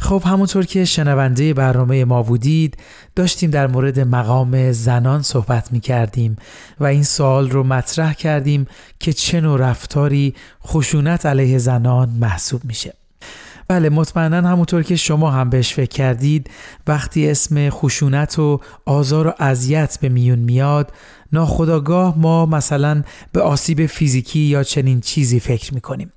خب 0.00 0.22
همونطور 0.26 0.66
که 0.66 0.84
شنونده 0.84 1.54
برنامه 1.54 2.04
ما 2.04 2.22
بودید 2.22 2.76
داشتیم 3.16 3.50
در 3.50 3.66
مورد 3.66 4.00
مقام 4.00 4.72
زنان 4.72 5.22
صحبت 5.22 5.72
می 5.72 5.80
کردیم 5.80 6.36
و 6.80 6.84
این 6.84 7.02
سوال 7.02 7.50
رو 7.50 7.64
مطرح 7.64 8.12
کردیم 8.12 8.66
که 9.00 9.12
چه 9.12 9.40
نوع 9.40 9.60
رفتاری 9.60 10.34
خشونت 10.66 11.26
علیه 11.26 11.58
زنان 11.58 12.08
محسوب 12.08 12.64
میشه. 12.64 12.94
بله 13.68 13.88
مطمئنا 13.88 14.48
همونطور 14.48 14.82
که 14.82 14.96
شما 14.96 15.30
هم 15.30 15.50
بهش 15.50 15.74
فکر 15.74 15.90
کردید 15.90 16.50
وقتی 16.86 17.30
اسم 17.30 17.70
خشونت 17.70 18.38
و 18.38 18.60
آزار 18.84 19.26
و 19.26 19.32
اذیت 19.38 19.98
به 20.00 20.08
میون 20.08 20.38
میاد 20.38 20.92
ناخداگاه 21.32 22.18
ما 22.18 22.46
مثلا 22.46 23.02
به 23.32 23.40
آسیب 23.40 23.86
فیزیکی 23.86 24.38
یا 24.38 24.62
چنین 24.62 25.00
چیزی 25.00 25.40
فکر 25.40 25.74
می‌کنیم. 25.74 26.12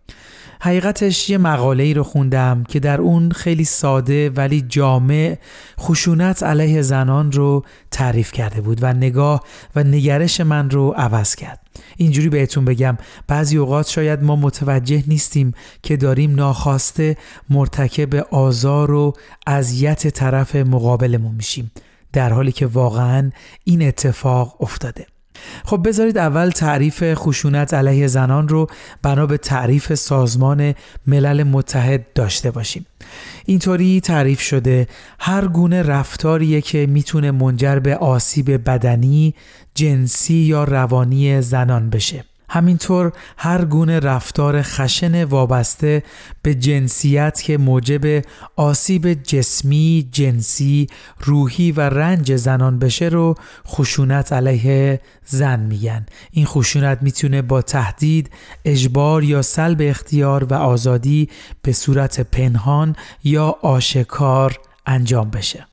حقیقتش 0.63 1.30
یه 1.30 1.38
مقاله 1.38 1.84
ای 1.84 1.94
رو 1.94 2.03
خوندم 2.03 2.63
که 2.63 2.80
در 2.80 3.01
اون 3.01 3.32
خیلی 3.32 3.63
ساده 3.63 4.30
ولی 4.30 4.62
جامع 4.62 5.38
خشونت 5.80 6.44
علیه 6.44 6.82
زنان 6.82 7.32
رو 7.32 7.65
تعریف 7.91 8.32
کرده 8.32 8.62
بود 8.62 8.77
و 8.82 8.94
نگاه 8.94 9.44
و 9.75 9.84
نگرش 9.84 10.41
من 10.41 10.70
رو 10.70 10.94
عوض 10.98 11.36
کرد. 11.36 11.60
اینجوری 11.98 12.30
بهتون 12.30 12.65
بگم 12.65 12.98
بعضی 13.27 13.58
اوقات 13.58 13.89
شاید 13.89 14.24
ما 14.24 14.36
متوجه 14.36 15.03
نیستیم 15.08 15.53
که 15.84 15.98
داریم 15.98 16.36
ناخواسته 16.36 17.18
مرتکب 17.50 18.15
آزار 18.15 18.91
و 18.91 19.13
اذیت 19.48 20.08
طرف 20.08 20.56
مقابلمون 20.56 21.36
میشیم 21.36 21.72
در 22.13 22.34
حالی 22.34 22.51
که 22.51 22.65
واقعا 22.65 23.32
این 23.63 23.88
اتفاق 23.88 24.62
افتاده. 24.62 25.06
خب 25.65 25.88
بذارید 25.88 26.17
اول 26.17 26.50
تعریف 26.50 27.03
خشونت 27.13 27.74
علیه 27.74 28.07
زنان 28.07 28.48
رو 28.48 28.67
بنا 29.01 29.25
به 29.25 29.38
تعریف 29.38 29.93
سازمان 29.93 30.74
ملل 31.07 31.43
متحد 31.43 32.13
داشته 32.13 32.51
باشیم. 32.51 32.86
اینطوری 33.45 34.01
تعریف 34.01 34.41
شده 34.41 34.88
هر 35.19 35.48
گونه 35.48 35.83
رفتاریه 35.83 36.62
که 36.62 36.86
می‌تونه 36.86 37.31
منجر 37.31 37.79
به 37.79 37.95
آسیب 37.95 38.69
بدنی، 38.69 39.33
جنسی 39.75 40.33
یا 40.33 40.63
روانی 40.63 41.41
زنان 41.41 41.89
بشه. 41.89 42.24
همینطور 42.53 43.12
هر 43.38 43.65
گونه 43.65 44.00
رفتار 44.00 44.62
خشن 44.62 45.24
وابسته 45.24 46.03
به 46.41 46.55
جنسیت 46.55 47.41
که 47.41 47.58
موجب 47.58 48.25
آسیب 48.55 49.13
جسمی، 49.13 50.10
جنسی، 50.12 50.88
روحی 51.20 51.72
و 51.72 51.81
رنج 51.81 52.36
زنان 52.36 52.79
بشه 52.79 53.05
رو 53.05 53.36
خشونت 53.67 54.34
علیه 54.34 55.01
زن 55.25 55.60
میگن. 55.60 56.05
این 56.31 56.46
خشونت 56.46 56.98
می‌تونه 57.01 57.41
با 57.41 57.62
تهدید، 57.62 58.29
اجبار 58.65 59.24
یا 59.24 59.41
سلب 59.41 59.81
اختیار 59.81 60.43
و 60.43 60.53
آزادی 60.53 61.29
به 61.62 61.72
صورت 61.72 62.20
پنهان 62.20 62.96
یا 63.24 63.55
آشکار 63.62 64.60
انجام 64.86 65.29
بشه. 65.29 65.65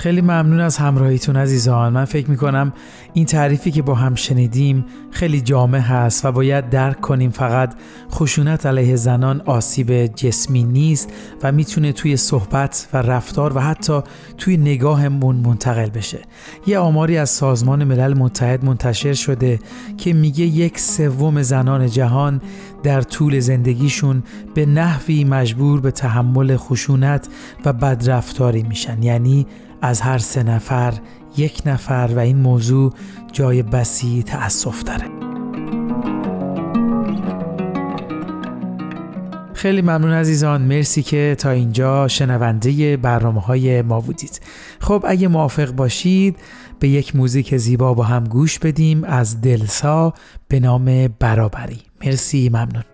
خیلی 0.00 0.20
ممنون 0.20 0.60
از 0.60 0.76
همراهیتون 0.76 1.36
عزیزان. 1.36 1.92
من 1.92 2.04
فکر 2.04 2.30
می‌کنم 2.30 2.72
این 3.12 3.26
تعریفی 3.26 3.70
که 3.70 3.82
با 3.82 3.94
هم 3.94 4.14
شنیدیم 4.14 4.84
خیلی 5.10 5.40
جامع 5.40 5.78
هست 5.78 6.24
و 6.24 6.32
باید 6.32 6.70
درک 6.70 7.00
کنیم. 7.00 7.30
فقط 7.30 7.74
خشونت 8.12 8.66
علیه 8.66 8.96
زنان 8.96 9.40
آسیب 9.40 10.06
جسمی 10.06 10.64
نیست 10.64 11.08
و 11.42 11.52
می‌تونه 11.52 11.92
توی 11.92 12.16
صحبت 12.16 12.88
و 12.92 12.96
رفتار 12.96 13.56
و 13.56 13.60
حتی 13.60 14.00
توی 14.38 14.56
نگاهمون 14.56 15.36
منتقل 15.36 15.90
بشه. 15.90 16.18
یه 16.66 16.78
آماری 16.78 17.18
از 17.18 17.30
سازمان 17.30 17.84
ملل 17.84 18.18
متحد 18.18 18.64
منتشر 18.64 19.12
شده 19.12 19.58
که 19.98 20.12
میگه 20.12 20.44
یک 20.44 20.78
سوم 20.78 21.42
زنان 21.42 21.86
جهان 21.86 22.40
در 22.82 23.02
طول 23.02 23.40
زندگیشون 23.40 24.22
به 24.54 24.66
نحوی 24.66 25.24
مجبور 25.24 25.80
به 25.80 25.90
تحمل 25.90 26.56
خشونت 26.56 27.28
و 27.64 27.72
بدرفتاری 27.72 28.62
میشن. 28.62 29.02
یعنی 29.02 29.46
از 29.82 30.00
هر 30.00 30.18
سه 30.18 30.42
نفر 30.42 30.94
یک 31.36 31.62
نفر 31.66 32.10
و 32.16 32.18
این 32.18 32.36
موضوع 32.36 32.92
جای 33.32 33.62
بسی 33.62 34.22
تأصف 34.22 34.82
داره. 34.82 35.20
خیلی 39.60 39.82
ممنون 39.82 40.12
عزیزان. 40.12 40.62
مرسی 40.62 41.02
که 41.02 41.36
تا 41.38 41.50
اینجا 41.50 42.08
شنونده 42.08 42.96
برنامه 42.96 43.40
های 43.40 43.82
ما 43.82 44.00
بودید. 44.00 44.40
خب 44.80 45.04
اگه 45.08 45.28
موافق 45.28 45.70
باشید 45.70 46.36
به 46.78 46.88
یک 46.88 47.16
موزیک 47.16 47.56
زیبا 47.56 47.94
با 47.94 48.02
هم 48.04 48.24
گوش 48.24 48.58
بدیم 48.58 49.04
از 49.04 49.40
دلسا 49.40 50.14
به 50.48 50.60
نام 50.60 51.08
برابری. 51.18 51.78
مرسی 52.04 52.48
ممنون. 52.48 52.84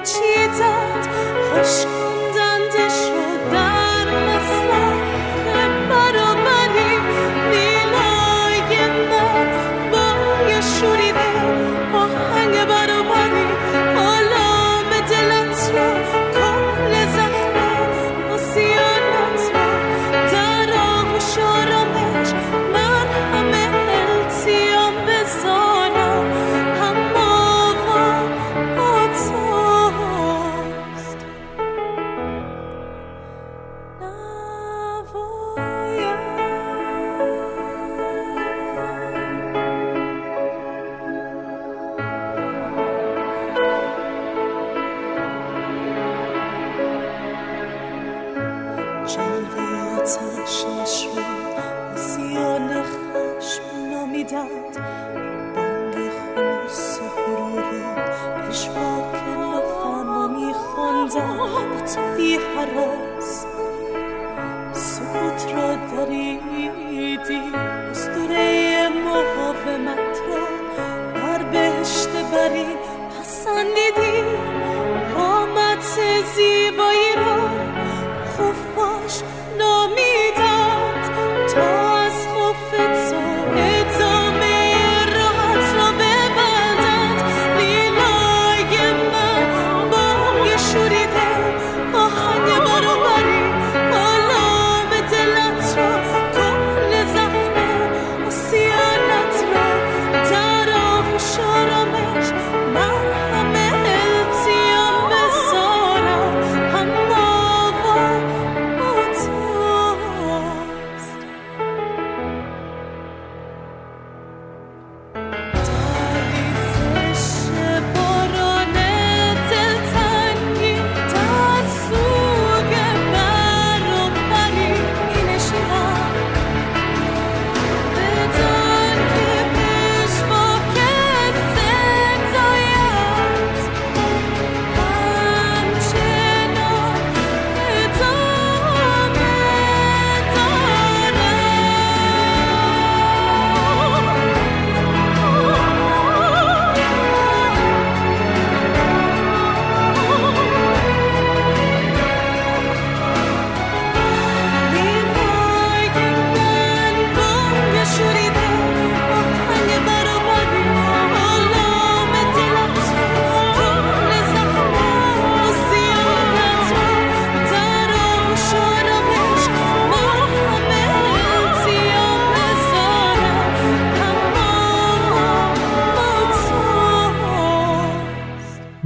که 0.00 0.06
پیچیدند 0.06 1.08
خوش 1.52 1.99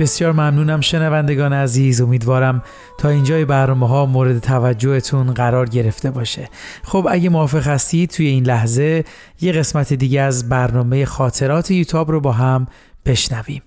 بسیار 0.04 0.32
ممنونم 0.32 0.80
شنوندگان 0.80 1.52
عزیز. 1.52 2.00
امیدوارم 2.00 2.62
تا 2.98 3.08
اینجای 3.08 3.44
برنامه 3.44 3.88
ها 3.88 4.06
مورد 4.06 4.38
توجهتون 4.38 5.34
قرار 5.34 5.68
گرفته 5.68 6.10
باشه. 6.10 6.48
خب 6.82 7.06
اگه 7.10 7.28
موافق 7.28 7.66
هستید 7.66 8.10
توی 8.10 8.26
این 8.26 8.44
لحظه 8.46 9.04
یه 9.40 9.52
قسمت 9.52 9.92
دیگه 9.92 10.20
از 10.20 10.48
برنامه 10.48 11.04
خاطرات 11.04 11.70
یوتاب 11.70 12.10
رو 12.10 12.20
با 12.20 12.32
هم 12.32 12.66
بشنویم. 13.06 13.62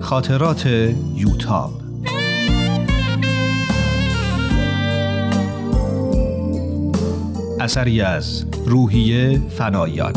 خاطرات 0.00 0.66
یوتاب. 1.14 1.72
اثری 7.60 8.00
از 8.00 8.49
روحیه 8.66 9.40
فنایان. 9.48 10.12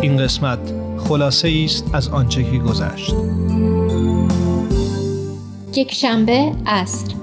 این 0.00 0.16
قسمت 0.16 0.58
خلاصه 0.98 1.62
است 1.64 1.90
از 1.92 2.08
آنچه 2.08 2.44
که 2.44 2.58
گذشت. 2.58 3.14
یک 5.74 5.94
شنبه 5.94 6.52
عصر. 6.66 7.14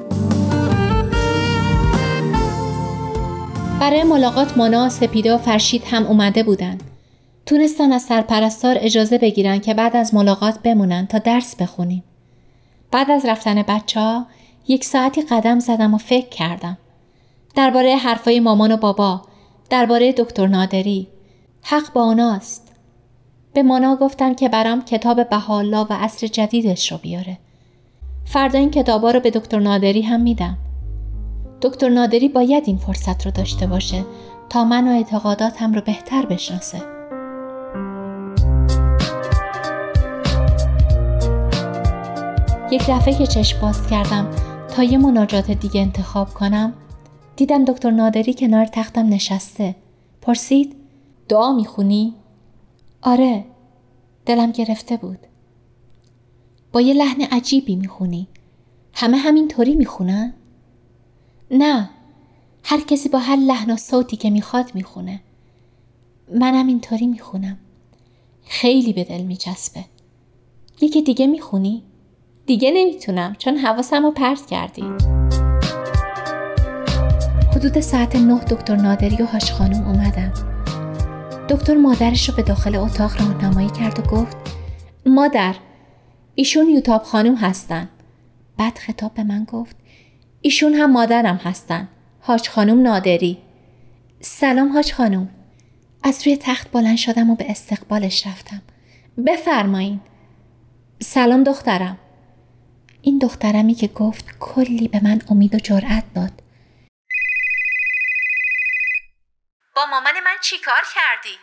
برای 3.79 4.03
ملاقات 4.03 4.57
مانا 4.57 4.89
سپیدا 4.89 5.37
فرشید 5.37 5.83
هم 5.85 6.05
اومده 6.05 6.43
بودند 6.43 6.83
تونستن 7.45 7.91
از 7.91 8.01
سرپرستار 8.01 8.75
اجازه 8.79 9.17
بگیرن 9.17 9.59
که 9.59 9.73
بعد 9.73 9.95
از 9.95 10.13
ملاقات 10.13 10.59
بمونن 10.63 11.07
تا 11.07 11.17
درس 11.17 11.55
بخونیم. 11.55 12.03
بعد 12.91 13.11
از 13.11 13.25
رفتن 13.25 13.61
بچه 13.61 13.99
ها 13.99 14.25
یک 14.71 14.83
ساعتی 14.85 15.21
قدم 15.21 15.59
زدم 15.59 15.93
و 15.93 15.97
فکر 15.97 16.29
کردم. 16.29 16.77
درباره 17.55 17.95
حرفای 17.95 18.39
مامان 18.39 18.71
و 18.71 18.77
بابا، 18.77 19.21
درباره 19.69 20.11
دکتر 20.11 20.47
نادری. 20.47 21.07
حق 21.61 21.93
با 21.93 22.03
آناست. 22.03 22.71
به 23.53 23.63
مانا 23.63 23.95
گفتم 23.95 24.33
که 24.33 24.49
برام 24.49 24.85
کتاب 24.85 25.29
بهاءالله 25.29 25.87
و 25.89 25.93
عصر 25.93 26.27
جدیدش 26.27 26.91
رو 26.91 26.97
بیاره. 26.97 27.37
فردا 28.25 28.59
این 28.59 28.71
کتابا 28.71 29.11
رو 29.11 29.19
به 29.19 29.31
دکتر 29.31 29.59
نادری 29.59 30.01
هم 30.01 30.21
میدم. 30.21 30.57
دکتر 31.61 31.89
نادری 31.89 32.29
باید 32.29 32.63
این 32.67 32.77
فرصت 32.77 33.25
رو 33.25 33.31
داشته 33.31 33.67
باشه 33.67 34.05
تا 34.49 34.63
من 34.63 34.87
و 34.87 34.91
اعتقاداتم 34.91 35.73
رو 35.73 35.81
بهتر 35.81 36.25
بشناسه. 36.25 36.81
یک 42.71 42.81
دفعه 42.89 43.13
که 43.13 43.27
چشم 43.27 43.61
باز 43.61 43.87
کردم 43.87 44.27
تا 44.71 44.83
یه 44.83 44.97
مناجات 44.97 45.51
دیگه 45.51 45.81
انتخاب 45.81 46.33
کنم. 46.33 46.73
دیدم 47.35 47.65
دکتر 47.65 47.91
نادری 47.91 48.33
کنار 48.33 48.65
تختم 48.65 49.09
نشسته. 49.09 49.75
پرسید 50.21 50.75
دعا 51.29 51.53
می‌خونی؟ 51.53 52.13
آره. 53.01 53.45
دلم 54.25 54.51
گرفته 54.51 54.97
بود. 54.97 55.19
با 56.71 56.81
یه 56.81 56.93
لحن 56.93 57.21
عجیبی 57.21 57.75
می‌خونی. 57.75 58.27
همه 58.93 59.17
همین 59.17 59.47
طوری 59.47 59.75
می‌خونن؟ 59.75 60.33
نه. 61.51 61.89
هر 62.63 62.81
کسی 62.81 63.09
با 63.09 63.19
هر 63.19 63.35
لحن 63.35 63.71
و 63.71 63.77
صوتی 63.77 64.17
که 64.17 64.29
می‌خواد 64.29 64.71
می‌خونه. 64.75 65.21
منم 66.39 66.67
اینطوری 66.67 67.07
می‌خونم. 67.07 67.57
خیلی 68.45 68.93
به 68.93 69.03
دل 69.03 69.21
میچسبه. 69.21 69.85
یکی 70.81 71.01
دیگه 71.01 71.27
می‌خونی؟ 71.27 71.83
دیگه 72.49 72.71
نمی‌تونم 72.71 73.35
چون 73.37 73.57
حواسم 73.57 74.03
رو 74.03 74.11
پرت 74.11 74.45
کردی. 74.45 74.83
حدود 77.55 77.79
ساعت 77.79 78.15
نه 78.15 78.39
دکتر 78.39 78.75
نادری 78.75 79.23
و 79.23 79.25
هاش 79.25 79.51
خانم 79.51 79.87
اومدن 79.87 80.33
دکتر 81.49 81.73
مادرش 81.73 82.29
رو 82.29 82.35
به 82.35 82.43
داخل 82.43 82.75
اتاق 82.75 83.21
راهنمایی 83.21 83.69
کرد 83.69 83.99
و 83.99 84.01
گفت 84.01 84.37
مادر 85.05 85.55
ایشون 86.35 86.69
یوتاب 86.69 87.03
خانم 87.03 87.35
هستن. 87.35 87.89
بعد 88.57 88.77
خطاب 88.77 89.13
به 89.13 89.23
من 89.23 89.43
گفت 89.43 89.75
ایشون 90.41 90.73
هم 90.73 90.91
مادرم 90.91 91.39
هستن 91.43 91.87
هاش 92.21 92.49
خانم 92.49 92.81
نادری. 92.81 93.37
سلام 94.21 94.67
هاش 94.67 94.93
خانم. 94.93 95.29
از 96.03 96.27
روی 96.27 96.37
تخت 96.37 96.71
بلند 96.71 96.97
شدم 96.97 97.29
و 97.29 97.35
به 97.35 97.51
استقبالش 97.51 98.27
رفتم. 98.27 98.61
بفرمایین. 99.25 99.99
سلام 100.99 101.43
دخترم. 101.43 101.97
این 103.01 103.19
دخترمی 103.19 103.75
که 103.75 103.87
گفت 103.87 104.25
کلی 104.39 104.87
به 104.87 104.99
من 105.03 105.21
امید 105.31 105.55
و 105.55 105.59
جرأت 105.59 106.03
داد. 106.15 106.31
با 109.75 109.85
مامان 109.85 110.19
من 110.19 110.35
چی 110.41 110.57
کار 110.57 110.83
کردی؟ 110.95 111.39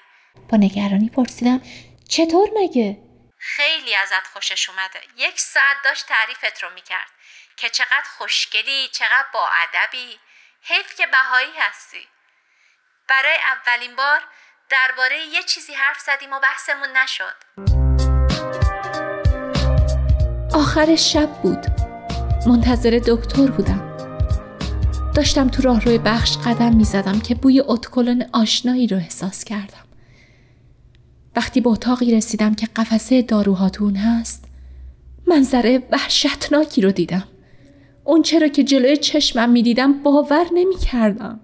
با 0.48 0.58
نگرانی 0.58 1.08
پرسیدم 1.08 1.62
چطور 2.08 2.48
مگه؟ 2.56 2.98
خیلی 3.38 3.94
ازت 3.94 4.26
خوشش 4.32 4.68
اومده. 4.68 5.00
یک 5.16 5.40
ساعت 5.40 5.76
داشت 5.84 6.06
تعریفت 6.06 6.62
رو 6.62 6.70
می‌کرد. 6.74 7.10
که 7.56 7.68
چقدر 7.68 8.06
خوشگلی 8.18 8.88
چقدر 8.88 9.26
با 9.32 9.48
ادبی. 9.62 10.18
حیف 10.62 10.96
که 10.96 11.06
بهایی 11.06 11.52
هستی. 11.58 12.08
برای 13.08 13.36
اولین 13.36 13.96
بار 13.96 14.20
درباره 14.68 15.18
یه 15.18 15.42
چیزی 15.42 15.74
حرف 15.74 16.00
زدیم 16.00 16.32
و 16.32 16.40
بحثمون 16.40 16.96
نشد. 16.96 17.36
آخر 20.56 20.96
شب 20.96 21.28
بود. 21.42 21.58
منتظر 22.46 23.00
دکتر 23.06 23.50
بودم. 23.50 23.96
داشتم 25.14 25.48
تو 25.48 25.62
راه 25.62 25.84
روی 25.84 25.98
بخش 25.98 26.36
قدم 26.36 26.76
می 26.76 26.84
زدم 26.84 27.20
که 27.20 27.34
بوی 27.34 27.62
اتکلون 27.66 28.24
آشنایی 28.32 28.86
رو 28.86 28.96
احساس 28.96 29.44
کردم. 29.44 29.84
وقتی 31.36 31.60
به 31.60 31.70
اتاقی 31.70 32.14
رسیدم 32.14 32.54
که 32.54 32.68
قفسه 32.76 33.22
داروهاتون 33.22 33.96
هست 33.96 34.44
منظره 35.26 35.82
وحشتناکی 35.92 36.80
رو 36.80 36.90
دیدم. 36.90 37.24
اون 38.04 38.22
چرا 38.22 38.48
که 38.48 38.64
جلوی 38.64 38.96
چشمم 38.96 39.50
می 39.50 39.62
دیدم 39.62 40.02
باور 40.02 40.46
نمی 40.54 40.76
کردم 40.76 41.40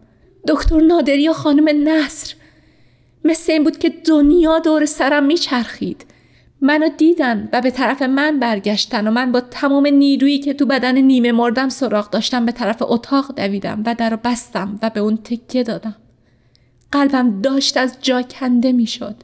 دکتر 0.48 0.80
نادری 0.80 1.28
و 1.28 1.32
خانم 1.32 1.88
نصر. 1.88 2.34
مثل 3.24 3.52
این 3.52 3.64
بود 3.64 3.78
که 3.78 3.88
دنیا 3.88 4.58
دور 4.58 4.86
سرم 4.86 5.24
می 5.24 5.38
چرخید 5.38 6.11
منو 6.64 6.88
دیدن 6.88 7.48
و 7.52 7.60
به 7.60 7.70
طرف 7.70 8.02
من 8.02 8.38
برگشتن 8.38 9.08
و 9.08 9.10
من 9.10 9.32
با 9.32 9.40
تمام 9.40 9.86
نیرویی 9.86 10.38
که 10.38 10.54
تو 10.54 10.66
بدن 10.66 10.98
نیمه 10.98 11.32
مردم 11.32 11.68
سراغ 11.68 12.10
داشتم 12.10 12.46
به 12.46 12.52
طرف 12.52 12.76
اتاق 12.80 13.34
دویدم 13.36 13.82
و 13.86 13.94
در 13.94 14.16
بستم 14.16 14.78
و 14.82 14.90
به 14.90 15.00
اون 15.00 15.16
تکیه 15.16 15.62
دادم. 15.62 15.96
قلبم 16.92 17.40
داشت 17.40 17.76
از 17.76 17.96
جا 18.00 18.22
کنده 18.22 18.72
می‌شد. 18.72 19.16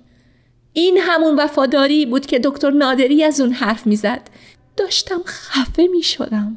این 0.72 0.98
همون 1.01 1.37
وفاداری 1.37 2.07
بود 2.07 2.27
که 2.27 2.38
دکتر 2.38 2.70
نادری 2.70 3.24
از 3.24 3.40
اون 3.40 3.53
حرف 3.53 3.87
می‌زد. 3.87 4.20
داشتم 4.77 5.20
خفه 5.27 5.87
می 5.87 6.03
شدم 6.03 6.57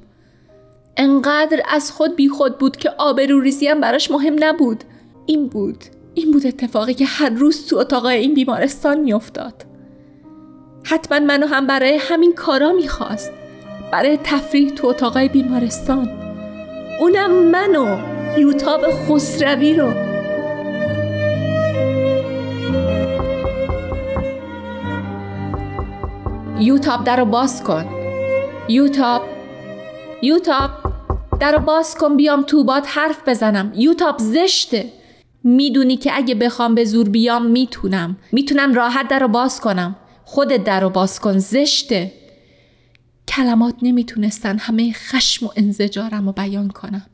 انقدر 0.98 1.62
از 1.70 1.92
خود 1.92 2.16
بی 2.16 2.30
خود 2.30 2.58
بود 2.58 2.78
که 2.78 2.90
آبروریزیم 2.98 3.82
براش 3.82 4.12
مهم 4.12 4.36
نبود. 4.40 4.84
این 5.26 5.48
بود 5.48 5.84
این 6.14 6.32
بود 6.32 6.48
اتفاقی 6.48 6.94
که 6.94 7.06
هر 7.06 7.30
روز 7.30 7.68
تو 7.68 7.78
اتاق 7.78 8.06
این 8.06 8.34
بیمارستان 8.34 9.00
میافتاد. 9.00 9.71
حتما 10.84 11.20
منو 11.20 11.48
هم 11.48 11.68
برای 11.68 12.00
همین 12.02 12.34
کارا 12.34 12.72
می‌خواست. 12.72 13.32
برای 13.92 14.20
تفریح 14.24 14.70
تو 14.70 14.88
اتاقای 14.88 15.30
بیمارستان. 15.30 16.10
اونم 17.00 17.32
منو 17.32 17.98
یوتاب 18.38 18.82
خسروی 18.92 19.74
رو. 19.74 19.94
یوتاب 26.60 27.04
در 27.04 27.18
رو 27.18 27.26
باز 27.26 27.64
کن. 27.64 27.86
یوتاب 28.70 29.22
یوتاب 30.22 30.70
در 31.40 31.52
رو 31.52 31.60
باز 31.60 31.96
کن 31.96 32.18
بیام 32.18 32.42
تو 32.42 32.64
باد 32.64 32.86
حرف 32.86 33.28
بزنم. 33.28 33.72
یوتاب 33.76 34.16
زشته. 34.20 34.86
می‌دونی 35.44 35.98
که 35.98 36.12
اگه 36.14 36.36
بخوام 36.36 36.76
به 36.76 36.86
زور 36.86 37.10
بیام 37.10 37.46
می‌تونم. 37.46 38.18
می‌تونم 38.32 38.74
راحت 38.74 39.08
در 39.08 39.20
رو 39.20 39.28
باز 39.28 39.62
کنم. 39.62 39.96
خودت 40.32 40.64
در 40.64 40.80
رو 40.80 40.90
باز 40.90 41.20
کن 41.20 41.38
زشته. 41.38 42.12
کلمات 43.28 43.76
نمی‌تونستن 43.82 44.58
همه 44.58 44.94
خشم 44.94 45.46
و 45.46 45.50
انزجارم 45.56 46.26
رو 46.26 46.32
بیان 46.32 46.70
کنن. 46.70 47.06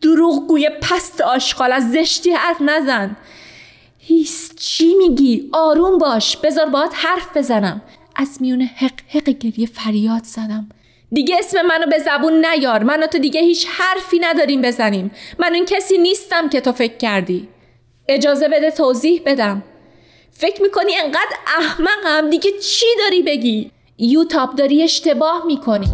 دروغگوی 0.00 0.70
پست 0.82 1.20
آشغال 1.20 1.72
از 1.72 1.90
زشتی 1.92 2.30
حرف 2.30 2.60
نزن. 2.60 3.16
هیس 3.98 4.54
چی 4.56 4.94
میگی؟ 4.94 5.50
آروم 5.52 5.98
باش. 5.98 6.36
بذار 6.36 6.66
باید 6.66 6.90
حرف 6.94 7.36
بزنم. 7.36 7.82
از 8.16 8.38
میون 8.40 8.62
حق 8.62 9.00
حق 9.08 9.28
گریه 9.28 9.66
فریاد 9.66 10.24
زدم. 10.24 10.68
دیگه 11.12 11.36
اسم 11.38 11.62
منو 11.62 11.86
به 11.86 11.98
زبون 11.98 12.44
نیار. 12.46 12.82
منو 12.82 13.06
تو 13.06 13.18
دیگه 13.18 13.40
هیچ 13.40 13.66
حرفی 13.70 14.18
نداریم 14.18 14.62
بزنیم. 14.62 15.10
من 15.38 15.54
اون 15.54 15.64
کسی 15.64 15.98
نیستم 15.98 16.48
که 16.48 16.60
تو 16.60 16.72
فکر 16.72 16.96
کردی. 16.96 17.48
اجازه 18.08 18.48
بده 18.48 18.70
توضیح 18.70 19.22
بدم. 19.26 19.62
فکر 20.40 20.62
می‌کنی 20.62 20.96
انقدر 20.96 21.36
احمقم 21.46 22.30
دیگه 22.30 22.50
چی 22.62 22.86
داری 22.98 23.22
بگی؟ 23.22 23.70
یوتاب 23.98 24.56
داری 24.56 24.82
اشتباه 24.82 25.42
می‌کنی. 25.46 25.86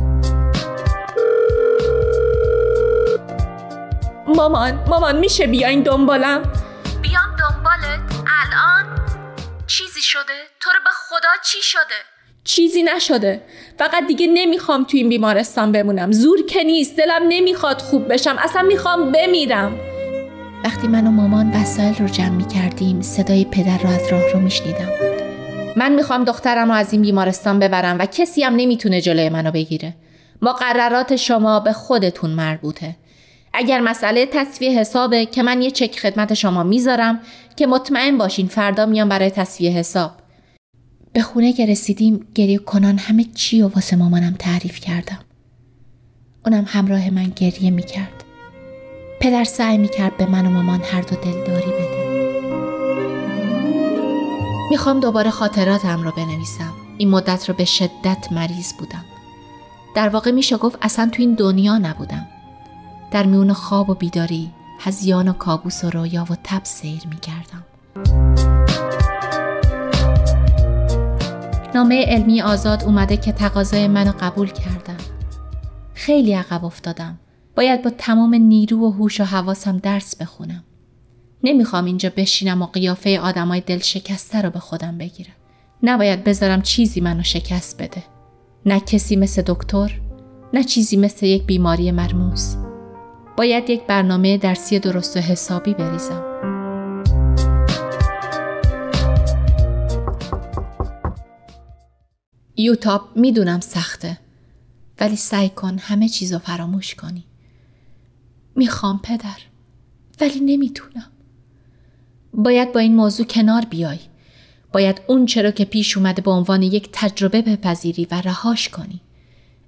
مامان 4.26 4.84
مامان 4.88 5.18
میشه 5.18 5.46
بیاین 5.46 5.82
دنبالم. 5.82 6.42
بیام 7.02 7.36
دنبالت. 7.38 8.00
الان 8.26 9.06
چیزی 9.66 10.02
شده؟ 10.02 10.22
تو 10.60 10.70
رو 10.70 10.78
به 10.84 10.90
خدا 11.08 11.28
چی 11.44 11.62
شده؟ 11.62 11.80
چیزی 12.44 12.82
نشده. 12.82 13.42
فقط 13.78 14.06
دیگه 14.06 14.26
نمی‌خوام 14.26 14.84
تو 14.84 14.96
این 14.96 15.08
بیمارستان 15.08 15.72
بمونم. 15.72 16.12
زور 16.12 16.46
که 16.46 16.62
نیست. 16.62 16.96
دلم 16.96 17.22
نمی‌خواد 17.28 17.80
خوب 17.80 18.12
بشم. 18.12 18.36
اصلا 18.38 18.62
می‌خوام 18.62 19.12
بمیرم. 19.12 19.80
وقتی 20.66 20.88
من 20.88 21.06
و 21.06 21.10
مامان 21.10 21.50
وسایل 21.50 21.94
رو 21.94 22.08
جمع 22.08 22.28
می‌کردیم 22.28 23.02
صدای 23.02 23.44
پدر 23.44 23.78
رو 23.78 23.88
از 23.88 24.08
راه 24.10 24.32
رو 24.32 24.40
میشنیدم 24.40 24.88
من 25.76 25.94
می‌خوام 25.94 26.24
دخترم 26.24 26.68
رو 26.68 26.74
از 26.74 26.92
این 26.92 27.02
بیمارستان 27.02 27.58
ببرم 27.58 27.96
و 27.98 28.06
کسی 28.06 28.42
هم 28.42 28.56
نمی‌تونه 28.56 29.00
جلوی 29.00 29.28
منو 29.28 29.50
بگیره. 29.50 29.94
مقررات 30.42 31.16
شما 31.16 31.60
به 31.60 31.72
خودتون 31.72 32.30
مربوطه. 32.30 32.96
اگر 33.52 33.80
مسئله 33.80 34.26
تصفیه 34.26 34.70
حسابه 34.70 35.26
که 35.26 35.42
من 35.42 35.62
یه 35.62 35.70
چک 35.70 35.98
خدمت 35.98 36.34
شما 36.34 36.62
می‌ذارم 36.62 37.20
که 37.56 37.66
مطمئن 37.66 38.18
باشین 38.18 38.46
فردا 38.46 38.86
میام 38.86 39.08
برای 39.08 39.30
تصفیه 39.30 39.70
حساب. 39.70 40.12
به 41.12 41.22
خونه 41.22 41.52
که 41.52 41.66
رسیدیم 41.66 42.26
گریه 42.34 42.58
کنان 42.58 42.98
همه 42.98 43.24
چی 43.34 43.62
و 43.62 43.68
واسه 43.68 43.96
مامانم 43.96 44.34
تعریف 44.38 44.80
کردم. 44.80 45.18
اونم 46.46 46.64
همراه 46.68 47.10
من 47.10 47.32
گریه 47.36 47.70
می‌کرد. 47.70 48.25
پدر 49.26 49.44
سعی 49.44 49.78
می‌کرد 49.78 50.16
به 50.16 50.26
من 50.26 50.46
و 50.46 50.50
مامان 50.50 50.80
هر 50.82 51.00
دو 51.00 51.16
دلداری 51.16 51.72
بده. 51.72 52.06
می‌خوام 54.70 55.00
دوباره 55.00 55.30
خاطراتم 55.30 56.02
رو 56.02 56.10
بنویسم. 56.10 56.72
این 56.98 57.10
مدت 57.10 57.48
رو 57.48 57.54
به 57.54 57.64
شدت 57.64 58.26
مریض 58.30 58.72
بودم. 58.72 59.04
در 59.94 60.08
واقع 60.08 60.30
میشه 60.30 60.56
گفت 60.56 60.78
اصلا 60.82 61.10
تو 61.12 61.22
این 61.22 61.34
دنیا 61.34 61.78
نبودم. 61.78 62.26
در 63.10 63.26
میون 63.26 63.52
خواب 63.52 63.90
و 63.90 63.94
بیداری 63.94 64.50
هزیان 64.80 65.28
و 65.28 65.32
کابوس 65.32 65.84
و 65.84 65.90
رویا 65.90 66.26
و 66.30 66.36
تب 66.44 66.64
سیر 66.64 67.02
می‌کردم. 67.10 67.64
نامه 71.74 72.04
علمی 72.04 72.42
آزاد 72.42 72.84
اومده 72.84 73.16
که 73.16 73.32
تقاضای 73.32 73.88
منو 73.88 74.12
قبول 74.20 74.50
کردم 74.50 74.96
خیلی 75.94 76.32
عقب 76.32 76.64
افتادم. 76.64 77.18
باید 77.56 77.82
با 77.82 77.90
تمام 77.90 78.34
نیرو 78.34 78.78
و 78.78 78.90
هوش 78.90 79.20
و 79.20 79.24
حواسم 79.24 79.78
درس 79.78 80.16
بخونم. 80.16 80.64
نمی‌خوام 81.44 81.84
اینجا 81.84 82.10
بشینم 82.16 82.62
و 82.62 82.66
قیافه 82.66 83.20
آدمای 83.20 83.60
دل 83.60 83.78
شکسته 83.78 84.42
رو 84.42 84.50
به 84.50 84.58
خودم 84.58 84.98
بگیرم. 84.98 85.34
نباید 85.82 86.24
بذارم 86.24 86.62
چیزی 86.62 87.00
منو 87.00 87.22
شکست 87.22 87.82
بده. 87.82 88.04
نه 88.66 88.80
کسی 88.80 89.16
مثل 89.16 89.42
دکتر 89.46 90.00
نه 90.52 90.64
چیزی 90.64 90.96
مثل 90.96 91.26
یک 91.26 91.42
بیماری 91.42 91.90
مرموز. 91.90 92.56
باید 93.36 93.70
یک 93.70 93.86
برنامه 93.86 94.38
درسی 94.38 94.78
درست 94.78 95.16
و 95.16 95.20
حسابی 95.20 95.74
بریزم. 95.74 96.22
یوتاب 102.56 103.02
می‌دونم 103.16 103.60
سخته 103.60 104.18
ولی 105.00 105.16
سعی 105.16 105.48
کن 105.48 105.78
همه 105.78 106.08
چیز 106.08 106.32
رو 106.32 106.38
فراموش 106.38 106.94
کنی. 106.94 107.24
می‌خوام 108.56 109.00
پدر 109.02 109.38
ولی 110.20 110.40
نمی‌تونم. 110.40 111.12
باید 112.34 112.72
با 112.72 112.80
این 112.80 112.94
موضوع 112.96 113.26
کنار 113.26 113.64
بیای. 113.64 113.98
باید 114.72 115.00
اون 115.06 115.26
چرا 115.26 115.50
که 115.50 115.64
پیش 115.64 115.96
اومده 115.96 116.22
به 116.22 116.30
عنوان 116.30 116.62
یک 116.62 116.88
تجربه 116.92 117.42
بپذیری 117.42 118.08
و 118.10 118.14
رهاش 118.14 118.68
کنی. 118.68 119.00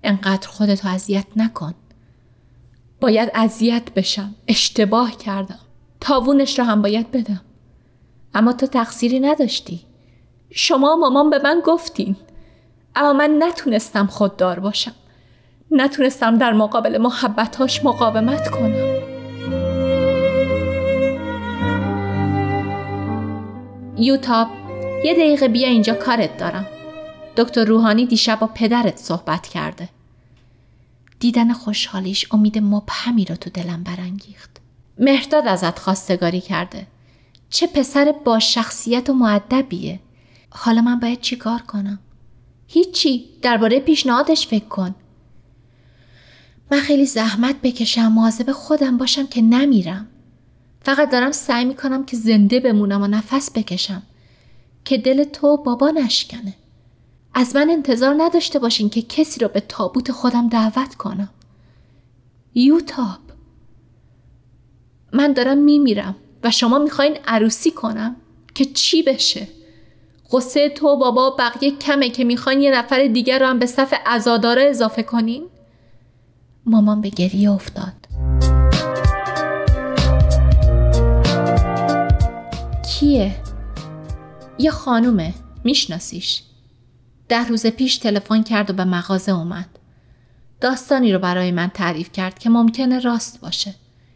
انقدر 0.02 0.48
خودتو 0.48 0.88
اذیت 0.88 1.26
نکن. 1.36 1.74
باید 3.00 3.30
اذیت 3.34 3.94
بشم. 3.94 4.34
اشتباه 4.48 5.16
کردم. 5.16 5.58
تاوونش 6.00 6.58
رو 6.58 6.64
هم 6.64 6.82
باید 6.82 7.10
بدم. 7.10 7.40
اما 8.34 8.52
تو 8.52 8.66
تقصیری 8.66 9.20
نداشتی. 9.20 9.80
شما 10.50 10.96
مامان 10.96 11.30
به 11.30 11.38
من 11.38 11.62
گفتین. 11.64 12.16
اما 12.96 13.12
من 13.12 13.36
نتونستم 13.38 14.06
خوددار 14.06 14.60
باشم. 14.60 14.94
نتونستم 15.70 16.38
در 16.38 16.52
مقابل 16.52 16.98
محبتاش 16.98 17.84
مقاومت 17.84 18.50
کنم. 18.50 18.98
یوتاب 23.96 24.48
یه 25.04 25.14
دقیقه 25.14 25.48
بیا 25.48 25.68
اینجا 25.68 25.94
کارت 25.94 26.36
دارم. 26.36 26.66
دکتر 27.36 27.64
روحانی 27.64 28.06
دیشب 28.06 28.38
با 28.38 28.46
پدرت 28.46 28.96
صحبت 28.96 29.46
کرده. 29.46 29.88
دیدن 31.20 31.52
خوشحالیش 31.52 32.26
امید 32.32 32.58
مبهمی 32.58 33.24
رو 33.24 33.36
تو 33.36 33.50
دلم 33.50 33.82
برانگیخت. 33.82 34.50
مهرداد 34.98 35.48
ازت 35.48 35.78
خواستگاری 35.78 36.40
کرده. 36.40 36.86
چه 37.50 37.66
پسر 37.66 38.14
با 38.24 38.38
شخصیت 38.38 39.10
و 39.10 39.12
معدبیه 39.12 40.00
حالا 40.50 40.80
من 40.80 41.00
باید 41.00 41.20
چی 41.20 41.36
کار 41.36 41.60
کنم؟ 41.62 41.98
هیچی. 42.68 43.24
درباره 43.42 43.80
پیشنهادش 43.80 44.46
فکر 44.46 44.64
کن. 44.64 44.94
من 46.70 46.80
خیلی 46.80 47.06
زحمت 47.06 47.56
بکشم 47.62 48.06
مواظب 48.06 48.52
خودم 48.52 48.96
باشم 48.96 49.26
که 49.26 49.42
نمیرم. 49.42 50.08
فقط 50.80 51.10
دارم 51.10 51.32
سعی 51.32 51.64
می‌کنم 51.64 52.04
که 52.04 52.16
زنده 52.16 52.60
بمونم 52.60 53.02
و 53.02 53.06
نفس 53.06 53.50
بکشم 53.54 54.02
که 54.84 54.98
دل 54.98 55.24
تو 55.24 55.56
بابا 55.56 55.90
نشکنه. 55.90 56.54
از 57.34 57.56
من 57.56 57.70
انتظار 57.70 58.14
نداشته 58.18 58.58
باشین 58.58 58.90
که 58.90 59.02
کسی 59.02 59.40
رو 59.40 59.48
به 59.48 59.60
تابوت 59.60 60.12
خودم 60.12 60.48
دعوت 60.48 60.94
کنم. 60.94 61.30
یوتاب. 62.54 63.18
من 65.12 65.32
دارم 65.32 65.58
میمیرم 65.58 66.16
و 66.44 66.50
شما 66.50 66.78
می‌خواین 66.78 67.16
عروسی 67.26 67.70
کنم 67.70 68.16
که 68.54 68.64
چی 68.64 69.02
بشه؟ 69.02 69.48
قصه 70.32 70.68
تو 70.68 70.96
بابا 70.96 71.30
بقیه 71.30 71.70
کمه 71.78 72.10
که 72.10 72.24
می‌خواین 72.24 72.60
یه 72.60 72.78
نفر 72.78 73.06
دیگر 73.06 73.38
رو 73.38 73.46
هم 73.46 73.58
به 73.58 73.66
صف 73.66 73.94
ازاداره 74.06 74.62
اضافه 74.62 75.02
کنین؟ 75.02 75.46
مامان 76.68 77.00
به 77.00 77.08
گریه 77.08 77.50
افتاد. 77.50 77.94
کیه؟ 82.88 83.36
یه 84.58 84.70
خانومه. 84.70 85.34
میشناسیش. 85.64 86.42
ده 87.28 87.48
روز 87.48 87.66
پیش 87.66 87.98
تلفن 87.98 88.42
کرد 88.42 88.70
و 88.70 88.72
به 88.72 88.84
مغازه 88.84 89.32
اومد. 89.32 89.68
داستانی 90.60 91.12
رو 91.12 91.18
برای 91.18 91.50
من 91.50 91.68
تعریف 91.68 92.12
کرد 92.12 92.38
که 92.38 92.50
ممکنه 92.50 92.98
راست 92.98 93.40
باشه. 93.40 93.74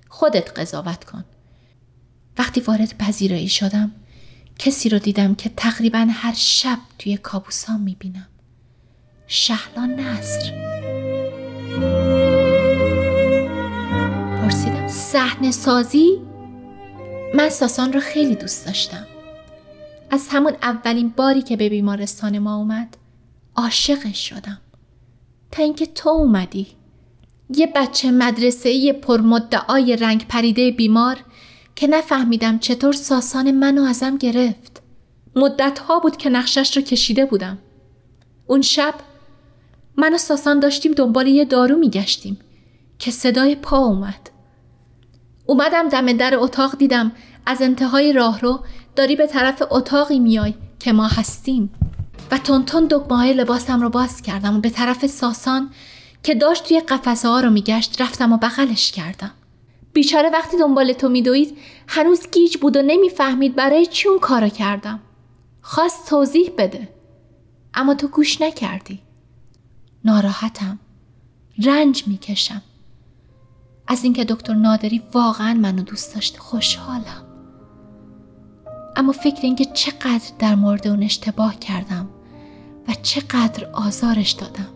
خودت 0.09 0.59
قضاوت 0.59 1.05
کن. 1.05 1.25
وقتی 2.39 2.61
وارد 2.61 2.99
پذیرایی 2.99 3.49
شدم 3.49 3.93
کسی 4.59 4.89
رو 4.89 4.99
دیدم 4.99 5.35
که 5.35 5.51
تقریبا 5.57 6.07
هر 6.11 6.35
شب 6.37 6.79
توی 6.99 7.17
کابوسام 7.17 7.81
می‌بینم. 7.81 8.29
شهلا 9.27 9.87
نصر. 9.87 10.53
صحنه 15.13 15.51
سازی 15.51 16.21
من 17.35 17.49
ساسان 17.49 17.93
رو 17.93 18.01
خیلی 18.01 18.35
دوست 18.35 18.67
داشتم. 18.67 19.07
از 20.11 20.29
همون 20.31 20.53
اولین 20.63 21.09
باری 21.17 21.43
که 21.43 21.57
به 21.57 21.69
بیمارستان 21.69 22.39
ما 22.39 22.57
اومد 22.57 22.97
عاشقش 23.57 24.29
شدم. 24.29 24.61
تا 25.51 25.63
اینکه 25.63 25.87
تو 25.87 26.09
اومدی. 26.09 26.67
یه 27.57 27.73
بچه 27.77 28.11
مدرسه 28.11 28.93
پرمدعای 28.93 29.97
رنگ 29.97 30.27
پریده 30.29 30.71
بیمار 30.71 31.17
که 31.77 31.87
نفهمیدم 31.87 32.59
چطور 32.59 32.93
ساسان 32.93 33.51
منو 33.51 33.83
ازم 33.83 34.17
گرفت. 34.17 34.83
مدت 35.37 35.79
ها 35.79 35.99
بود 35.99 36.17
که 36.17 36.31
نقشش 36.31 36.77
رو 36.77 36.83
کشیده 36.83 37.25
بودم. 37.25 37.59
اون 38.47 38.63
شب 38.63 38.95
من 39.97 40.15
و 40.15 40.19
ساسان 40.19 40.61
داشتیم 40.61 40.93
دنبال 40.93 41.27
یه 41.27 41.45
دارو 41.45 41.77
میگشتیم 41.77 42.39
که 42.99 43.11
صدای 43.11 43.55
پا 43.55 43.77
اومد. 43.77 44.32
اومدم 45.53 45.89
دم 45.89 46.13
در 46.13 46.37
اتاق 46.37 46.77
دیدم 46.79 47.13
از 47.47 47.63
انتهای 47.63 48.13
راهرو 48.13 48.61
داری 48.97 49.17
به 49.17 49.27
طرف 49.27 49.63
اتاقی 49.71 50.19
میای 50.19 50.55
که 50.79 50.93
ما 50.93 51.07
هستیم. 51.07 51.73
و 52.31 52.39
تونتون 52.39 52.87
دکمه 52.91 53.33
لباسم 53.33 53.81
رو 53.81 53.91
باز 53.91 54.23
کردم 54.23 54.57
و 54.57 54.61
به 54.61 54.71
طرف 54.71 55.07
ساسان 55.07 55.71
که 56.23 56.35
داشت 56.35 56.69
توی 56.69 56.81
قفسه 56.81 57.29
ها 57.29 57.41
رو 57.41 57.51
میگشت 57.51 58.01
رفتم 58.01 58.33
و 58.33 58.37
بغلش 58.37 58.93
کردم. 58.93 59.31
بیچاره 59.93 60.31
وقتی 60.31 60.57
دنبال 60.59 60.93
تو 60.93 61.09
میدوید 61.09 61.59
هنوز 61.89 62.31
گیج 62.31 62.57
بود 62.57 62.77
و 62.77 62.83
نمی‌فهمید 62.83 63.55
برای 63.55 63.87
چی 63.87 64.09
اون 64.09 64.19
کارو 64.19 64.49
کردم. 64.49 65.01
خواست 65.63 66.09
توضیح 66.09 66.51
بده. 66.59 66.89
اما 67.75 67.95
تو 67.95 68.09
گوش 68.09 68.41
نکردی. 68.41 69.01
ناراحتم. 70.05 70.79
رنج 71.65 72.05
می‌کشم. 72.07 72.63
از 73.87 74.05
اینکه 74.05 74.25
دکتر 74.25 74.55
نادری 74.55 75.03
واقعا 75.15 75.55
منو 75.55 75.83
دوست 75.83 76.15
داشته 76.15 76.39
خوشحالم 76.39 77.27
اما 78.97 79.13
فکر 79.13 79.41
اینکه 79.43 79.65
چقدر 79.65 80.31
در 80.39 80.55
مورد 80.55 80.89
اون 80.89 81.03
اشتباه 81.03 81.59
کردم 81.59 82.09
و 82.89 82.93
چقدر 83.03 83.69
آزارش 83.73 84.31
دادم 84.31 84.69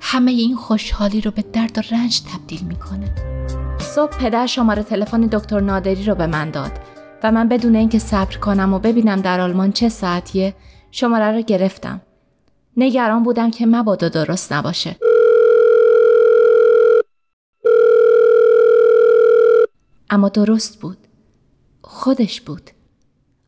همه 0.00 0.30
این 0.30 0.56
خوشحالی 0.56 1.20
رو 1.20 1.30
به 1.30 1.42
درد 1.52 1.78
و 1.78 1.82
رنج 1.90 2.20
تبدیل 2.20 2.60
می‌کنه 2.60 3.14
صبح 3.80 4.18
پدر 4.18 4.46
شماره 4.46 4.82
تلفن 4.82 5.20
دکتر 5.20 5.60
نادری 5.60 6.04
رو 6.04 6.14
به 6.14 6.26
من 6.26 6.50
داد 6.50 6.72
و 7.22 7.32
من 7.32 7.48
بدون 7.48 7.76
اینکه 7.76 7.98
صبر 7.98 8.36
کنم 8.36 8.74
و 8.74 8.78
ببینم 8.78 9.20
در 9.20 9.40
آلمان 9.40 9.72
چه 9.72 9.88
ساعتیه 9.88 10.54
شماره 10.90 11.32
رو 11.36 11.42
گرفتم. 11.42 12.00
نگران 12.76 13.22
بودم 13.22 13.50
که 13.50 13.66
مبادا 13.66 14.08
درست 14.08 14.52
نباشه. 14.52 14.96
اما 20.10 20.28
درست 20.28 20.80
بود. 20.80 20.98
خودش 21.82 22.40
بود. 22.40 22.70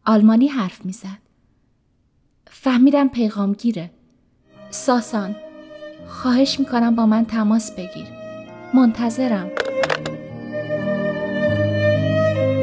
آلمانی 0.06 0.48
حرف 0.48 0.84
می‌زد. 0.84 1.18
فهمیدم 2.50 3.08
پیغامگیره. 3.08 3.90
ساسان 4.70 5.36
خواهش 6.08 6.60
می‌کنم 6.60 6.94
با 6.96 7.06
من 7.06 7.24
تماس 7.26 7.70
بگیر. 7.70 8.08
منتظرم. 8.74 9.48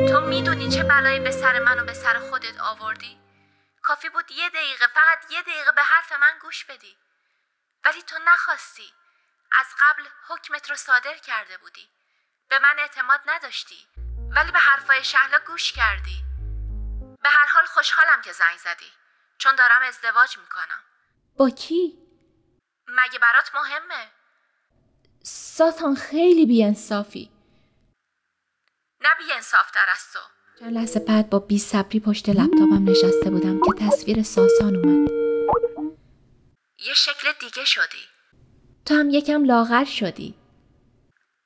تو 0.10 0.22
می‌دونی 0.22 0.70
چه 0.70 0.84
بلایی 0.84 1.20
به 1.20 1.32
سر 1.32 1.64
من 1.64 1.80
و 1.80 1.86
به 1.86 1.94
سر 1.94 2.20
خودت 2.30 2.60
آوردی؟ 2.60 3.18
کافی 3.82 4.10
بود 4.10 4.32
یه 4.32 4.50
دقیقه 4.50 4.88
فقط 4.88 5.32
یه 5.32 5.42
دقیقه 5.42 5.72
به 5.76 5.82
حرف 5.82 6.12
من 6.12 6.34
گوش 6.42 6.66
بدی 6.66 6.96
ولی 7.86 8.02
تو 8.08 8.16
نخواستی 8.28 8.90
از 9.60 9.66
قبل 9.82 10.04
حکمت 10.30 10.70
رو 10.70 10.76
صادر 10.76 11.18
کرده 11.28 11.58
بودی 11.58 11.88
به 12.50 12.60
من 12.60 12.80
اعتماد 12.80 13.20
نداشتی 13.26 13.76
ولی 14.36 14.52
به 14.52 14.60
حرفای 14.60 15.04
شهلا 15.04 15.40
گوش 15.48 15.74
کردی. 15.74 16.24
به 17.24 17.30
هر 17.30 17.48
حال 17.48 17.66
خوشحالم 17.66 18.22
که 18.22 18.32
زنگ 18.32 18.58
زدی 18.58 18.92
چون 19.38 19.56
دارم 19.56 19.82
ازدواج 19.82 20.38
می‌کنم. 20.38 20.84
با 21.38 21.50
کی؟ 21.50 21.98
مگه 22.88 23.20
برات 23.20 23.52
مهمه؟ 23.56 24.12
ساتان 25.24 25.96
خیلی 25.96 26.46
بیانصافی. 26.46 27.32
نه 29.02 29.10
بیانصافتر 29.20 29.86
از 29.92 30.14
تو. 30.14 30.20
چند 30.60 30.74
لحظه 30.74 31.00
بعد 31.00 31.30
با 31.30 31.40
بی 31.40 31.60
صبری 31.60 32.00
پشت 32.00 32.30
لپتاپم 32.30 32.90
نشسته 32.90 33.30
بودم 33.30 33.60
که 33.60 33.88
تصویر 33.88 34.24
ساسان 34.24 34.76
اومد. 34.76 35.12
یه 36.80 36.94
شکل 36.94 37.32
دیگه 37.40 37.66
شدی. 37.66 38.08
تو 38.86 38.94
هم 38.96 39.10
یکم 39.10 39.46
لاغر 39.46 39.86
شدی. 39.86 40.47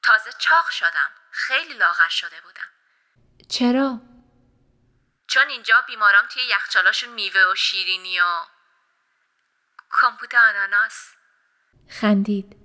تازه 0.04 0.32
چاق 0.40 0.70
شدم. 0.70 1.12
خیلی 1.32 1.74
لاغر 1.74 2.10
شده 2.10 2.42
بودم. 2.42 2.68
چرا؟ 3.50 4.02
چون 5.28 5.50
اینجا 5.50 5.76
بیمارام 5.88 6.26
توی 6.34 6.44
یخچالاشون 6.44 7.10
میوه 7.14 7.52
و 7.52 7.56
شیرینی 7.56 8.20
و 8.20 8.40
کمپوت 9.92 10.36
آناناس. 10.36 11.14
خندید. 11.90 12.56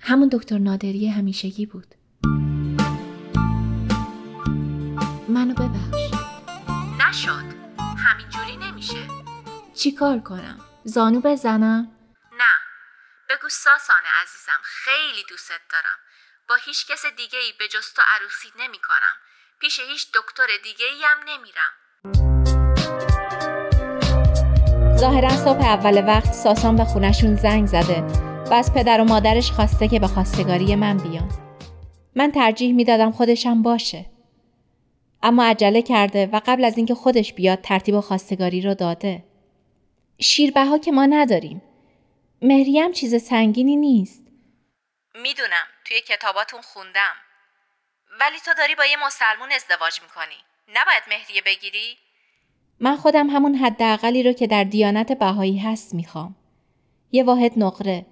همون 0.00 0.28
دکتر 0.32 0.58
نادری 0.58 1.08
همیشگی 1.08 1.66
بود. 1.66 1.94
منو 5.28 5.54
ببخش. 5.54 6.10
نشد. 7.00 7.54
همینجوری 7.98 8.56
نمیشه. 8.56 9.08
چی 9.74 9.92
کار 9.92 10.18
کنم؟ 10.18 10.60
زانو 10.84 11.20
بزنم؟ 11.20 11.96
نه. 12.32 12.54
بگو 13.28 13.48
ساسانه 13.48 14.08
عزیزم. 14.22 14.60
خیلی 14.62 15.24
دوست 15.28 15.52
دارم. 15.70 15.98
با 16.52 16.58
هیچ 16.66 16.86
کس 16.86 17.06
دیگه 17.16 17.38
ای 17.38 17.52
به 17.58 17.68
جز 17.68 17.92
تو 17.96 18.02
عروسی 18.16 18.48
نمی 18.58 18.78
کنم 18.78 19.16
پیش 19.60 19.80
هیچ 19.80 20.06
دکتر 20.14 20.46
دیگه 20.62 20.86
ای 20.86 21.02
هم 21.04 21.18
نمیرم 21.28 21.72
ظاهرا 24.96 25.30
صبح 25.30 25.64
اول 25.64 26.06
وقت 26.06 26.32
ساسان 26.32 26.76
به 26.76 26.84
خونشون 26.84 27.36
زنگ 27.36 27.66
زده 27.66 28.00
و 28.50 28.54
از 28.54 28.74
پدر 28.74 29.00
و 29.00 29.04
مادرش 29.04 29.50
خواسته 29.50 29.88
که 29.88 30.00
به 30.00 30.06
خواستگاری 30.06 30.76
من 30.76 30.96
بیان. 30.96 31.30
من 32.16 32.32
ترجیح 32.32 32.74
می‌دادم 32.74 33.12
خودشم 33.12 33.62
باشه. 33.62 34.06
اما 35.22 35.44
عجله 35.44 35.82
کرده 35.82 36.26
و 36.26 36.40
قبل 36.46 36.64
از 36.64 36.76
اینکه 36.76 36.94
خودش 36.94 37.32
بیاد 37.32 37.60
ترتیب 37.60 38.00
خواستگاری 38.00 38.60
رو 38.60 38.74
داده. 38.74 39.24
شیربها 40.20 40.78
که 40.78 40.92
ما 40.92 41.06
نداریم. 41.06 41.62
مهریم 42.42 42.92
چیز 42.92 43.22
سنگینی 43.22 43.76
نیست. 43.76 44.22
می‌دونم 45.14 45.71
توی 45.92 46.00
کتاباتون 46.00 46.60
خوندم 46.62 47.14
ولی 48.20 48.40
تو 48.40 48.54
داری 48.54 48.74
با 48.74 48.84
یه 48.84 48.96
مسلمون 49.06 49.52
ازدواج 49.52 50.02
می‌کنی 50.02 50.44
نباید 50.68 51.02
مهریه 51.08 51.42
بگیری؟ 51.42 51.98
من 52.80 52.96
خودم 52.96 53.30
همون 53.30 53.54
حداقلی 53.54 54.22
رو 54.22 54.32
که 54.32 54.46
در 54.46 54.64
دیانت 54.64 55.12
بهایی 55.12 55.58
هست 55.58 55.94
می‌خوام. 55.94 56.36
یه 57.10 57.24
واحد 57.24 57.52
نقره. 57.56 58.06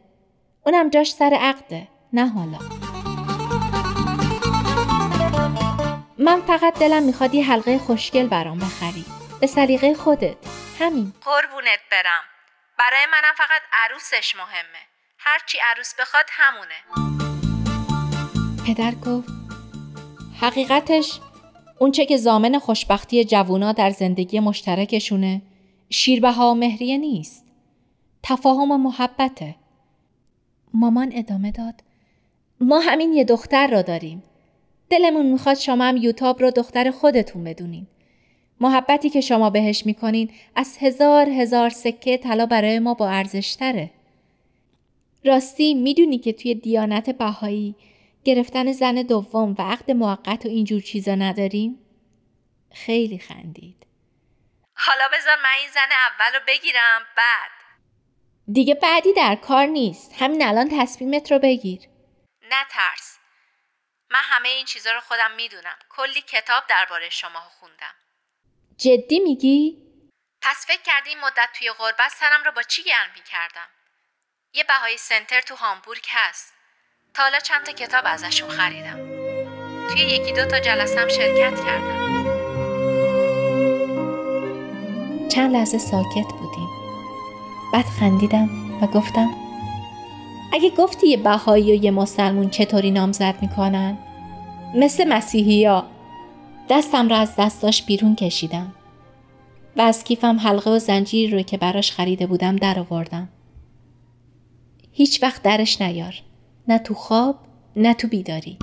اونم 0.67 0.91
جاش 0.91 1.13
سر 1.13 1.39
عقده. 1.41 1.89
نه 2.13 2.29
حالا. 2.29 2.59
من 6.19 6.41
فقط 6.41 6.79
دلم 6.79 7.03
می‌خواد 7.03 7.35
یه 7.35 7.45
حلقه 7.45 7.79
خوشگل 7.79 8.29
برام 8.29 8.59
بخری. 8.59 9.05
به 9.41 9.47
سلیقه 9.47 9.95
خودت. 9.95 10.37
همین. 10.79 11.13
قربونت 11.25 11.81
برم 11.91 12.23
برای 12.79 13.07
منم 13.07 13.35
فقط 13.37 13.63
عروسش 13.73 14.37
مهمه 14.37 14.87
هرچی 15.19 15.59
عروس 15.59 15.95
بخواد 15.95 16.27
همونه 16.31 17.11
پدر 18.67 18.95
گفت 18.95 19.29
حقیقتش 20.41 21.21
اونچه 21.79 22.07
که 22.07 22.17
زامن 22.17 22.59
خوشبختی 22.59 23.25
جوونا 23.25 23.73
در 23.73 23.91
زندگی 23.91 24.41
مشترکشونه 24.41 25.43
شیربها 25.91 26.51
و 26.51 26.55
مهریه 26.55 26.99
نیست. 26.99 27.45
تفاهم 28.23 28.71
و 28.71 28.79
محبته. 28.79 29.55
مامان 30.75 31.13
ادامه 31.15 31.51
داد. 31.51 31.75
ما 32.61 32.81
همین 32.81 33.13
یه 33.13 33.25
دختر 33.25 33.67
را 33.67 33.83
داریم. 33.83 34.23
دلمون 34.91 35.27
می‌خواد 35.27 35.57
شما 35.57 35.85
هم 35.85 35.97
یوتاب 35.97 36.43
رو 36.43 36.51
دختر 36.51 36.91
خودتون 36.91 37.45
بدونین. 37.45 37.87
محبتی 38.61 39.11
که 39.11 39.21
شما 39.21 39.51
بهش 39.51 39.87
می‌کنین 39.87 40.31
از 40.55 40.77
هزار 40.81 41.29
هزار 41.29 41.71
سکه 41.71 42.17
طلا 42.17 42.47
برای 42.47 42.79
ما 42.79 42.95
با 42.95 43.09
ارزشتره. 43.09 43.91
راستی 45.25 45.75
می‌دونی 45.75 46.19
که 46.19 46.33
توی 46.33 46.55
دیانت 46.55 47.11
بهایی 47.11 47.75
گرفتن 48.25 48.73
زن 48.73 48.95
دوم 48.95 49.55
و 49.59 49.63
عقد 49.63 49.91
موقت 49.91 50.47
و 50.47 50.49
اینجور 50.49 50.81
چیزا 50.81 51.15
نداریم؟ 51.15 51.79
خیلی 52.75 53.19
خندید. 53.19 53.87
حالا 54.77 55.09
بذار 55.13 55.37
من 55.37 55.55
این 55.61 55.71
زن 55.71 55.89
اول 55.93 56.35
رو 56.35 56.41
بگیرم 56.47 57.07
بعد 57.17 57.51
دیگه 58.53 58.75
بعدی 58.75 59.13
در 59.13 59.35
کار 59.35 59.67
نیست. 59.67 60.13
همین 60.19 60.47
الان 60.47 60.69
تصمیمت 60.81 61.33
رو 61.33 61.39
بگیر. 61.39 61.81
نه 62.43 62.65
ترس 62.71 63.19
من 64.11 64.21
همه 64.23 64.49
این 64.49 64.65
چیزا 64.65 64.93
رو 64.93 65.01
خودم 65.01 65.31
می‌دونم 65.37 65.79
کلی 65.89 66.23
کتاب 66.23 66.65
درباره 66.69 67.11
شما 67.11 67.41
خوندم 67.41 67.95
جدی 68.77 69.19
میگی؟ 69.19 69.79
پس 70.43 70.67
فکر 70.67 70.83
کردی 70.83 71.09
این 71.09 71.21
مدت 71.21 71.49
توی 71.59 71.71
غربت 71.71 72.11
سرم 72.11 72.45
رو 72.45 72.53
با 72.53 72.63
چی 72.63 72.83
گرم 72.83 73.11
می‌کردم 73.15 73.69
یه 74.55 74.65
بهایی 74.65 74.97
سنتر 74.97 75.41
تو 75.41 75.55
هامبورگ 75.55 76.07
هست 76.09 76.55
تا 77.15 77.23
حالا 77.23 77.39
چند 77.39 77.67
تا 77.67 77.73
کتاب 77.73 78.03
ازشون 78.07 78.49
خریدم 78.49 78.99
توی 79.91 80.03
یکی 80.03 80.33
دو 80.33 80.45
تا 80.45 80.61
جلسم 80.61 81.09
شرکت 81.09 81.65
کردم 81.65 82.01
چند 85.29 85.53
لحظه 85.53 85.79
ساکت 85.79 86.33
بودیم. 86.33 86.69
بعد 87.73 87.85
خندیدم 87.85 88.49
و 88.83 88.87
گفتم 88.87 89.31
اگه 90.53 90.71
گفتی 90.71 91.09
یه 91.09 91.17
بهایی 91.17 91.73
و 91.73 91.85
یه 91.85 91.91
مسلمون 91.91 92.51
چطوری 92.51 92.91
نامزد 92.91 93.35
می‌کنن؟ 93.41 93.99
مثل 94.75 95.09
مسیحی 95.09 95.65
ها. 95.65 95.87
دستم 96.71 97.09
را 97.09 97.17
از 97.17 97.37
دستاش 97.39 97.83
بیرون 97.83 98.17
کشیدم 98.17 98.75
و 99.77 99.81
از 99.81 100.05
کیفم 100.05 100.39
حلقه 100.39 100.71
و 100.71 100.79
زنجیر 100.79 101.33
رو 101.33 101.43
که 101.43 101.57
براش 101.57 101.93
خریده 101.93 102.27
بودم 102.27 102.57
در 102.57 102.79
آوردم. 102.79 103.29
هیچ 104.93 105.23
وقت 105.23 105.43
درش 105.43 105.81
نیار. 105.81 106.15
نه 106.69 106.79
تو 106.79 106.95
خواب 106.95 107.39
نه 107.77 107.95
تو 107.95 108.09
بیداری. 108.09 108.59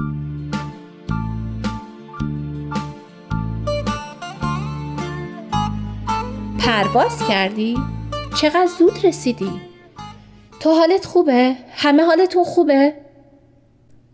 پرواز 6.59 7.27
کردی؟ 7.29 7.77
چقدر 8.41 8.69
زود 8.79 9.05
رسیدی؟ 9.05 9.61
تو 10.59 10.71
حالت 10.71 11.05
خوبه؟ 11.05 11.55
همه 11.69 12.03
حالتون 12.03 12.43
خوبه؟ 12.43 12.93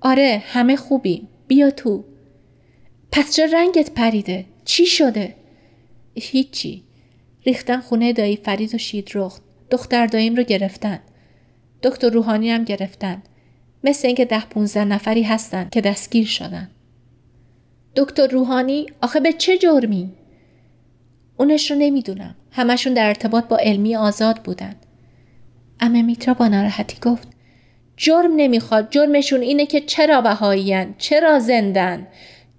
آره 0.02 0.44
همه 0.46 0.76
خوبیم 0.76 1.28
بیا 1.48 1.72
تو 1.72 2.04
پس 3.12 3.36
چرا 3.36 3.60
رنگت 3.60 3.92
پریده؟ 3.92 4.46
چی 4.66 4.86
شده؟ 4.86 5.36
هیچی 6.16 6.84
ریختن 7.46 7.82
خونه 7.82 8.14
دایی 8.14 8.38
فرید 8.38 8.76
و 8.76 8.78
شیدرخت 8.78 9.42
دختر 9.72 10.08
داییم 10.08 10.36
رو 10.36 10.44
گرفتن 10.44 11.00
دکتر 11.84 12.10
روحانی 12.10 12.50
هم 12.50 12.64
گرفتن 12.64 13.24
مثل 13.84 14.08
اینکه 14.08 14.26
ده 14.26 14.46
پونزده 14.46 14.86
نفری 14.86 15.24
هستن 15.24 15.70
که 15.72 15.82
دستگیر 15.82 16.28
شدن 16.28 16.70
دکتر 17.96 18.28
روحانی 18.28 18.86
آخه 19.02 19.20
به 19.20 19.34
چه 19.34 19.58
جرمی؟ 19.58 20.12
اونش 21.38 21.72
رو 21.72 21.78
نمی‌دونم. 21.78 22.36
همشون 22.52 22.94
در 22.94 23.08
ارتباط 23.08 23.46
با 23.46 23.58
علمی 23.58 23.96
آزاد 23.96 24.40
بودن. 24.40 24.76
امه 25.80 26.02
میترا 26.02 26.34
با 26.34 26.48
ناراحتی 26.48 26.98
گفت 27.02 27.28
جرم 27.98 28.32
نمی‌خواد 28.36 28.88
جرمشون 28.92 29.42
اینه 29.42 29.66
که 29.66 29.82
چرا 29.82 30.22
بهاییان 30.22 30.96
چرا 30.98 31.40
زندن 31.40 32.08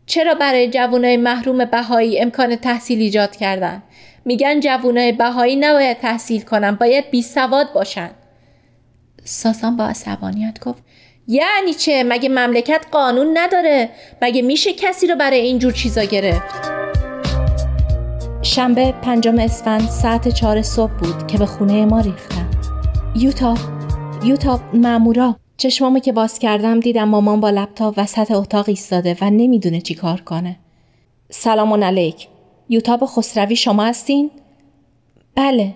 چرا 0.06 0.34
برای 0.34 0.70
جوانای 0.70 1.16
محروم 1.16 1.64
بهایی 1.64 2.20
امکان 2.20 2.56
تحصیل 2.56 2.98
ایجاد 2.98 3.36
کردن 3.36 3.82
میگن 4.24 4.60
جوانای 4.60 5.12
بهایی 5.12 5.56
نباید 5.56 5.98
تحصیل 5.98 6.40
کنن 6.40 6.74
باید 6.74 7.10
بی 7.10 7.22
سواد 7.22 7.72
باشن 7.72 8.10
ساسان 9.24 9.76
با 9.76 9.84
عصبانیت 9.84 10.60
گفت 10.60 10.82
یعنی 11.28 11.74
چه؟ 11.74 12.04
مگه 12.08 12.28
مملکت 12.28 12.86
قانون 12.92 13.38
نداره؟ 13.38 13.90
مگه 14.22 14.42
میشه 14.42 14.72
کسی 14.72 15.06
رو 15.06 15.16
برای 15.16 15.40
اینجور 15.40 15.72
چیزا 15.72 16.02
گرفت؟ 16.02 16.74
شنبه 18.42 18.92
پنجم 18.92 19.38
اسفند 19.38 19.88
ساعت 19.88 20.28
چهار 20.28 20.62
صبح 20.62 20.92
بود 20.92 21.26
که 21.26 21.38
به 21.38 21.46
خونه 21.46 21.84
ما 21.84 22.00
ریختن 22.00 22.50
یوتا 23.16 23.54
یوتا 24.24 24.60
مامورا. 24.74 25.36
چشمامو 25.56 25.98
که 25.98 26.12
باز 26.12 26.38
کردم 26.38 26.80
دیدم 26.80 27.08
مامان 27.08 27.40
با 27.40 27.50
لپتاپ 27.50 27.94
وسط 27.96 28.30
اتاق 28.30 28.68
ایستاده 28.68 29.16
و 29.20 29.30
نمی‌دونه 29.30 29.80
چی 29.80 29.94
کار 29.94 30.20
کنه. 30.20 30.56
سلام 31.30 31.84
علیک. 31.84 32.28
یوتاب 32.68 33.06
خسروی 33.06 33.56
شما 33.56 33.84
هستین؟ 33.84 34.30
بله. 35.34 35.74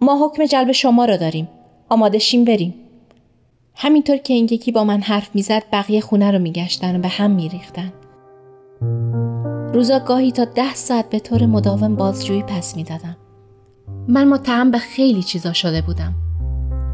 ما 0.00 0.26
حکم 0.26 0.44
جلب 0.44 0.72
شما 0.72 1.04
رو 1.04 1.16
داریم. 1.16 1.48
آماده 1.88 2.18
شیم 2.18 2.44
بریم. 2.44 2.74
همینطور 3.74 4.16
که 4.16 4.34
این 4.34 4.44
یکی 4.44 4.72
با 4.72 4.84
من 4.84 5.00
حرف 5.00 5.30
می‌زد 5.34 5.62
بقیه 5.72 6.00
خونه 6.00 6.30
رو 6.30 6.38
میگشتن 6.38 6.96
و 6.96 6.98
به 6.98 7.08
هم 7.08 7.30
میریختن. 7.30 7.92
روزا 9.74 9.98
گاهی 9.98 10.32
تا 10.32 10.44
ده 10.44 10.74
ساعت 10.74 11.10
به 11.10 11.18
طور 11.18 11.46
مداوم 11.46 11.96
بازجویی 11.96 12.42
پس 12.42 12.76
می‌دادم. 12.76 13.16
من 14.08 14.28
متهم 14.28 14.70
به 14.70 14.78
خیلی 14.78 15.22
چیزا 15.22 15.52
شده 15.52 15.82
بودم. 15.82 16.14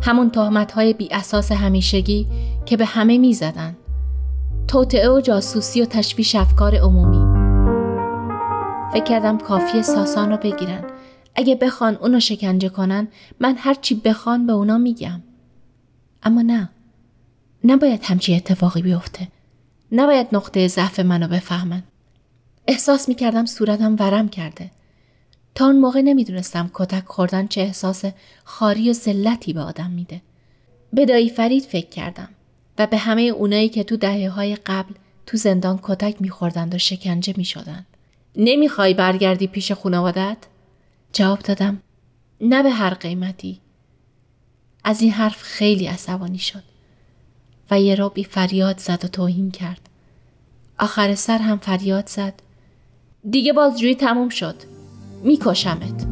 همون 0.03 0.31
تهمت 0.31 0.73
های 0.73 0.93
بی 0.93 1.09
اساس 1.13 1.53
همیشگی 1.53 2.27
که 2.67 2.77
به 2.77 2.85
همه 2.85 3.19
می 3.19 3.35
زدن. 3.35 3.77
توطعه 4.69 5.11
و 5.11 5.21
جاسوسی 5.21 5.83
و 5.83 5.85
تشویش 5.85 6.35
افکار 6.35 6.75
عمومی. 6.75 7.37
فکر 8.93 9.05
کردم 9.05 9.39
کافی 9.39 9.83
ساسان 9.83 10.31
رو 10.31 10.37
بگیرن. 10.37 10.85
اگه 11.35 11.55
بخوان 11.55 11.97
اونو 11.97 12.21
شکنجه 12.21 12.69
کنن 12.69 13.09
من 13.41 13.55
هرچی 13.59 13.95
بخوان 14.05 14.47
به 14.47 14.53
اونا 14.53 14.79
میگم. 14.79 15.23
اما 16.27 16.43
نه 16.43 16.69
نباید 17.65 18.05
همچی 18.05 18.35
اتفاقی 18.35 18.83
بیفته 18.83 19.29
نباید 19.93 20.27
نقطه 20.33 20.69
ضعف 20.69 21.01
منو 21.01 21.29
بفهمن 21.29 21.83
احساس 22.69 23.09
می‌کردم 23.09 23.47
صورتم 23.47 23.97
ورم 23.99 24.29
کرده 24.29 24.71
تا 25.55 25.67
اون 25.67 25.79
موقع 25.79 26.01
نمی‌دونستم 26.01 26.71
کتک 26.75 27.05
خوردن 27.07 27.47
چه 27.47 27.61
احساس 27.61 28.05
خاری 28.45 28.91
و 28.91 28.93
ذلتی 28.93 29.53
به 29.53 29.61
آدم 29.61 29.91
میده. 29.91 30.23
به 30.93 31.31
فرید 31.37 31.63
فکر 31.63 31.89
کردم 31.89 32.29
و 32.79 32.87
به 32.87 32.97
همه 32.97 33.23
اونایی 33.23 33.69
که 33.69 33.85
تو 33.85 33.97
دهه 33.97 34.31
های 34.31 34.57
قبل 34.57 34.95
تو 35.27 35.37
زندان 35.37 35.81
کتک 35.83 36.23
میخوردند 36.23 36.75
و 36.75 36.79
شکنجه 36.79 37.35
می‌شدند. 37.37 37.87
نمی‌خوای 38.37 38.95
برگردی 38.95 39.47
پیش 39.47 39.73
خانوادت؟ 39.73 40.39
جواب 41.13 41.39
دادم 41.39 41.83
نه 42.41 42.63
به 42.63 42.71
هر 42.71 42.95
قیمتی. 42.95 43.61
از 44.89 45.03
این 45.03 45.11
حرف 45.11 45.43
خیلی 45.43 45.87
عصبانی 45.87 46.39
شد 46.39 46.63
و 47.71 47.81
یه 47.81 47.95
رابی 47.95 48.25
فریاد 48.25 48.79
زد 48.79 49.05
و 49.05 49.09
توهین 49.09 49.51
کرد. 49.51 49.81
آخر 50.79 51.15
سر 51.15 51.39
هم 51.39 51.59
فریاد 51.59 52.09
زد. 52.09 52.35
دیگه 53.31 53.53
بازجویی 53.53 53.95
تموم 53.95 54.29
شد. 54.29 54.55
میکشمت 55.23 56.07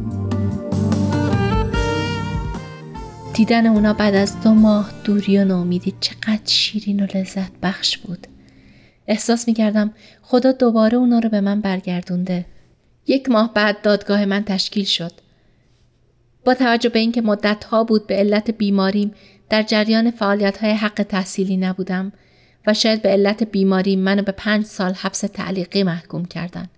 دیدن 3.33 3.65
اونا 3.65 3.93
بعد 3.93 4.15
از 4.15 4.41
دو 4.41 4.53
ماه 4.53 4.91
دوری 5.03 5.37
و 5.37 5.45
نامیدی 5.45 5.93
چقدر 5.99 6.45
شیرین 6.45 7.03
و 7.03 7.07
لذت 7.15 7.51
بخش 7.63 7.97
بود 7.97 8.27
احساس 9.07 9.47
می‌کردم 9.47 9.93
خدا 10.21 10.51
دوباره 10.51 10.97
اونا 10.97 11.19
رو 11.19 11.29
به 11.29 11.41
من 11.41 11.61
برگردونده 11.61 12.45
یک 13.07 13.29
ماه 13.29 13.53
بعد 13.53 13.81
دادگاه 13.81 14.25
من 14.25 14.43
تشکیل 14.43 14.85
شد 14.85 15.11
با 16.45 16.53
توجه 16.53 16.89
به 16.89 16.99
اینکه 16.99 17.21
مدت 17.21 17.63
ها 17.63 17.83
بود 17.83 18.07
به 18.07 18.15
علت 18.15 18.51
بیماریم 18.51 19.13
در 19.49 19.63
جریان 19.63 20.11
فعالیت 20.11 20.57
های 20.57 20.71
حق 20.71 21.05
تحصیلی 21.09 21.57
نبودم 21.57 22.11
و 22.67 22.73
شاید 22.73 23.01
به 23.01 23.09
علت 23.09 23.43
بیماری 23.43 23.95
منو 23.95 24.21
به 24.21 24.31
پنج 24.31 24.65
سال 24.65 24.93
حبس 24.93 25.19
تعلیقی 25.19 25.83
محکوم 25.83 26.25
کردن. 26.25 26.69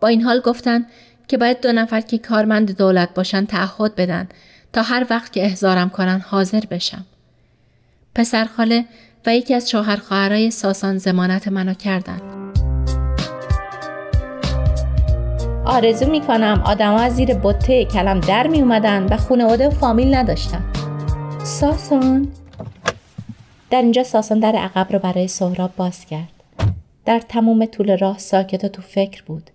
با 0.00 0.08
این 0.08 0.22
حال 0.22 0.40
گفتن 0.40 0.86
که 1.28 1.36
باید 1.36 1.60
دو 1.60 1.72
نفر 1.72 2.00
که 2.00 2.18
کارمند 2.18 2.76
دولت 2.76 3.14
باشن 3.14 3.44
تعهد 3.44 3.94
بدن 3.94 4.28
تا 4.72 4.82
هر 4.82 5.06
وقت 5.10 5.32
که 5.32 5.44
احضارم 5.44 5.90
کنن 5.90 6.20
حاضر 6.20 6.60
بشم. 6.70 7.06
پسرخاله 8.14 8.84
و 9.26 9.36
یکی 9.36 9.54
از 9.54 9.70
شوهر 9.70 9.96
خواهرای 9.96 10.50
ساسان 10.50 10.98
زمانت 10.98 11.48
منو 11.48 11.74
کردن. 11.74 12.39
آرزو 15.70 16.10
می‌کنم 16.10 16.62
آدما 16.66 16.98
از 16.98 17.16
زیر 17.16 17.34
بطه 17.34 17.84
کلم 17.84 18.20
در 18.20 18.46
می 18.46 18.60
اومدن 18.60 19.06
و 19.06 19.16
خانواده 19.16 19.68
و 19.68 19.70
فامیل 19.70 20.14
نداشتن. 20.14 20.64
ساسان 21.44 22.28
در 23.70 23.82
اینجا 23.82 24.02
ساسان 24.02 24.40
در 24.40 24.56
عقب 24.56 24.92
رو 24.92 24.98
برای 24.98 25.28
سهراب 25.28 25.76
باز 25.76 26.06
کرد. 26.06 26.32
در 27.04 27.20
تمام 27.20 27.66
طول 27.66 27.98
راه 27.98 28.18
ساکت 28.18 28.64
و 28.64 28.68
تو 28.68 28.82
فکر 28.82 29.22
بود. 29.22 29.50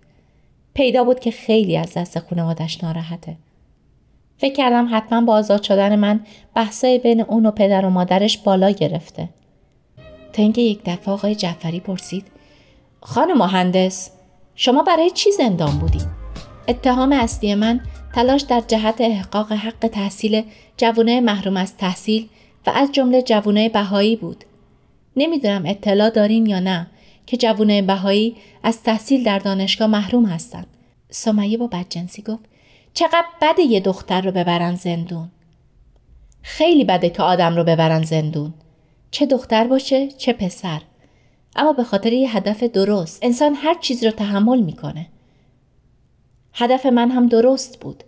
پیدا 0.74 1.04
بود 1.04 1.20
که 1.20 1.30
خیلی 1.30 1.76
از 1.76 1.94
دست 1.94 2.18
خانوادش 2.18 2.84
ناراحته. 2.84 3.36
فکر 4.38 4.54
کردم 4.54 4.88
حتما 4.92 5.20
با 5.20 5.34
آزاد 5.34 5.62
شدن 5.62 5.96
من 5.96 6.20
بحثای 6.54 6.98
بین 6.98 7.20
اون 7.20 7.46
و 7.46 7.50
پدر 7.50 7.86
و 7.86 7.90
مادرش 7.90 8.38
بالا 8.38 8.70
گرفته. 8.70 9.28
تا 10.32 10.42
اینکه 10.42 10.60
یک 10.60 10.80
دفعه 10.84 11.14
آقای 11.14 11.34
جعفری 11.34 11.80
پرسید 11.80 12.26
خانم 13.00 13.38
مهندس 13.38 14.10
شما 14.58 14.82
برای 14.82 15.10
چی 15.10 15.32
زندان 15.32 15.78
بودی؟ 15.78 16.00
اتهام 16.68 17.12
اصلی 17.12 17.54
من 17.54 17.80
تلاش 18.14 18.42
در 18.42 18.62
جهت 18.68 19.00
احقاق 19.00 19.52
حق 19.52 19.88
تحصیل 19.92 20.42
جوانه 20.76 21.20
محروم 21.20 21.56
از 21.56 21.76
تحصیل 21.76 22.28
و 22.66 22.70
از 22.70 22.92
جمله 22.92 23.22
جوانه 23.22 23.68
بهایی 23.68 24.16
بود. 24.16 24.44
نمی‌دونم 25.16 25.62
اطلاع 25.66 26.10
دارین 26.10 26.46
یا 26.46 26.60
نه 26.60 26.86
که 27.26 27.36
جوانه 27.36 27.82
بهایی 27.82 28.36
از 28.62 28.82
تحصیل 28.82 29.24
در 29.24 29.38
دانشگاه 29.38 29.88
محروم 29.88 30.26
هستند. 30.26 30.66
سمیه 31.10 31.58
با 31.58 31.66
بدجنسی 31.66 32.22
گفت 32.22 32.44
چقدر 32.94 33.26
بده 33.42 33.62
یه 33.62 33.80
دختر 33.80 34.20
رو 34.20 34.32
ببرن 34.32 34.74
زندون. 34.74 35.30
خیلی 36.42 36.84
بده 36.84 37.10
که 37.10 37.22
آدم 37.22 37.56
رو 37.56 37.64
ببرن 37.64 38.02
زندون. 38.02 38.54
چه 39.10 39.26
دختر 39.26 39.66
باشه 39.66 40.08
چه 40.08 40.32
پسر. 40.32 40.80
اما 41.56 41.72
به 41.72 41.84
خاطر 41.84 42.12
یه 42.12 42.36
هدف 42.36 42.62
درست 42.62 43.18
انسان 43.22 43.54
هر 43.54 43.74
چیز 43.74 44.04
رو 44.04 44.10
تحمل 44.10 44.60
می‌کنه. 44.60 45.06
هدف 46.52 46.86
من 46.86 47.10
هم 47.10 47.26
درست 47.26 47.80
بود. 47.80 48.04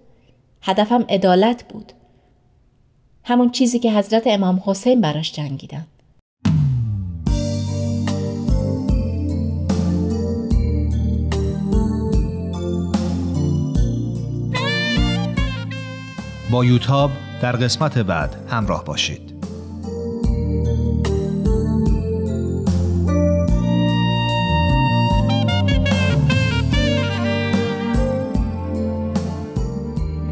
هدفم 0.63 1.05
عدالت 1.09 1.65
بود. 1.69 1.93
همون 3.25 3.51
چیزی 3.51 3.79
که 3.79 3.93
حضرت 3.93 4.23
امام 4.27 4.63
حسین 4.65 5.01
براش 5.01 5.33
جنگیدن. 5.33 5.87
با 16.51 16.65
یوتاب 16.65 17.11
در 17.43 17.53
قسمت 17.53 17.99
بعد 17.99 18.37
همراه 18.49 18.85
باشید. 18.85 19.38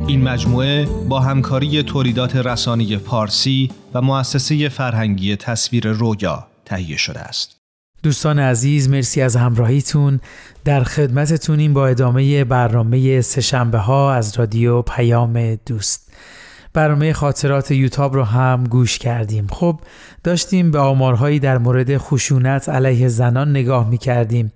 این 0.09 0.23
مجموعه 0.23 0.85
با 1.09 1.21
همکاری 1.21 1.83
تولیدات 1.83 2.37
رسانی 2.37 2.97
پارسی 2.97 3.71
و 3.95 4.03
مؤسسه 4.03 4.69
فرهنگی 4.69 5.37
تصویر 5.37 5.89
رویا 5.89 6.47
تهیه 6.65 6.97
شده 6.97 7.21
است. 7.21 7.57
دوستان 8.03 8.39
عزیز 8.39 8.89
مرسی 8.89 9.23
از 9.23 9.37
همراهیتون. 9.37 10.21
در 10.65 10.83
خدمتتونیم 10.85 11.73
با 11.73 11.87
ادامه 11.87 12.45
برنامه 12.45 13.21
سهشنبه 13.21 13.79
ها 13.79 14.15
از 14.15 14.39
رادیو 14.39 14.83
پیام 14.83 15.55
دوست. 15.55 16.13
برنامه 16.73 17.13
خاطرات 17.13 17.71
یوتاب 17.71 18.15
رو 18.15 18.25
هم 18.25 18.65
گوش 18.65 18.99
کردیم. 18.99 19.47
خب 19.51 19.81
داشتیم 20.25 20.71
به 20.71 20.79
آمارهایی 20.79 21.39
در 21.39 21.59
مورد 21.59 21.97
خشونت 21.97 22.69
علیه 22.69 23.09
زنان 23.09 23.51
نگاه 23.51 23.89
می 23.89 23.99
کردیم 23.99 24.53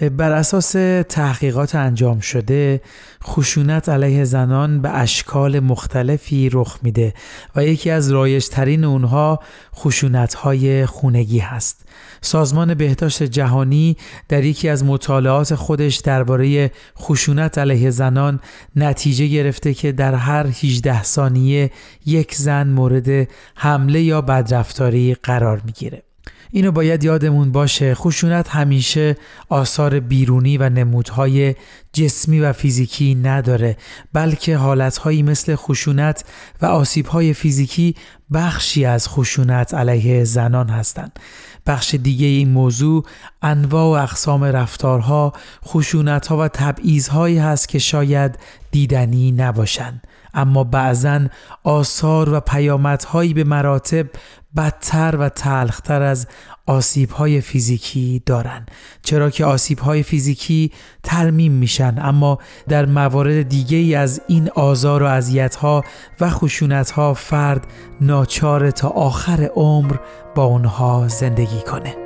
بر 0.00 0.32
اساس 0.32 0.72
تحقیقات 1.08 1.74
انجام 1.74 2.20
شده 2.20 2.80
خشونت 3.24 3.88
علیه 3.88 4.24
زنان 4.24 4.82
به 4.82 4.90
اشکال 4.90 5.60
مختلفی 5.60 6.50
رخ 6.52 6.78
میده 6.82 7.14
و 7.56 7.64
یکی 7.64 7.90
از 7.90 8.10
رایجترین 8.10 8.84
اونها 8.84 9.40
خشونت 9.74 10.34
های 10.34 10.86
خونگی 10.86 11.38
هست. 11.38 11.88
سازمان 12.20 12.74
بهداشت 12.74 13.22
جهانی 13.22 13.96
در 14.28 14.44
یکی 14.44 14.68
از 14.68 14.84
مطالعات 14.84 15.54
خودش 15.54 15.96
درباره 15.96 16.70
خشونت 16.98 17.58
علیه 17.58 17.90
زنان 17.90 18.40
نتیجه 18.76 19.26
گرفته 19.26 19.74
که 19.74 19.92
در 19.92 20.14
هر 20.14 20.46
18 20.46 21.02
ثانیه 21.02 21.70
یک 22.06 22.34
زن 22.34 22.68
مورد 22.68 23.28
حمله 23.54 24.02
یا 24.02 24.20
بدرفتاری 24.20 25.14
قرار 25.22 25.62
می‌گیره. 25.64 26.05
اینو 26.56 26.72
باید 26.72 27.04
یادمون 27.04 27.52
باشه 27.52 27.94
خشونت 27.94 28.48
همیشه 28.48 29.16
آثار 29.48 30.00
بیرونی 30.00 30.58
و 30.58 30.68
نمودهای 30.68 31.54
جسمی 31.92 32.40
و 32.40 32.52
فیزیکی 32.52 33.14
نداره 33.14 33.76
بلکه 34.12 34.56
حالتهایی 34.56 35.22
مثل 35.22 35.54
خشونت 35.54 36.24
و 36.62 36.66
آسیبهای 36.66 37.34
فیزیکی 37.34 37.94
بخشی 38.32 38.84
از 38.84 39.08
خشونت 39.08 39.74
علیه 39.74 40.24
زنان 40.24 40.68
هستند. 40.68 41.18
بخش 41.66 41.94
دیگه 41.94 42.26
این 42.26 42.48
موضوع 42.48 43.04
انواع 43.42 43.84
و 43.84 44.02
اقسام 44.02 44.44
رفتارها، 44.44 45.32
خشونتها 45.64 46.38
و 46.38 46.48
تبعیضهایی 46.48 47.38
هست 47.38 47.68
که 47.68 47.78
شاید 47.78 48.38
دیدنی 48.70 49.32
نباشند. 49.32 50.06
اما 50.36 50.64
بعضا 50.64 51.20
آثار 51.64 52.32
و 52.32 52.40
پیامدهایی 52.40 53.34
به 53.34 53.44
مراتب 53.44 54.06
بدتر 54.56 55.16
و 55.16 55.28
تلختر 55.28 56.02
از 56.02 56.26
آسیب 56.66 57.10
های 57.10 57.40
فیزیکی 57.40 58.22
دارن. 58.26 58.66
چرا 59.02 59.30
که 59.30 59.44
آسیب 59.44 59.78
های 59.78 60.02
فیزیکی 60.02 60.72
ترمیم 61.02 61.52
میشن 61.52 61.94
اما 61.98 62.38
در 62.68 62.86
موارد 62.86 63.48
دیگه 63.48 63.76
ای 63.76 63.94
از 63.94 64.20
این 64.28 64.50
آزار 64.54 65.02
و 65.02 65.06
اذیت 65.06 65.54
ها 65.56 65.84
و 66.20 66.30
خشونت 66.30 66.90
ها 66.90 67.14
فرد 67.14 67.66
ناچار 68.00 68.70
تا 68.70 68.88
آخر 68.88 69.50
عمر 69.54 69.96
با 70.34 70.44
اونها 70.44 71.08
زندگی 71.08 71.60
کنه. 71.60 72.05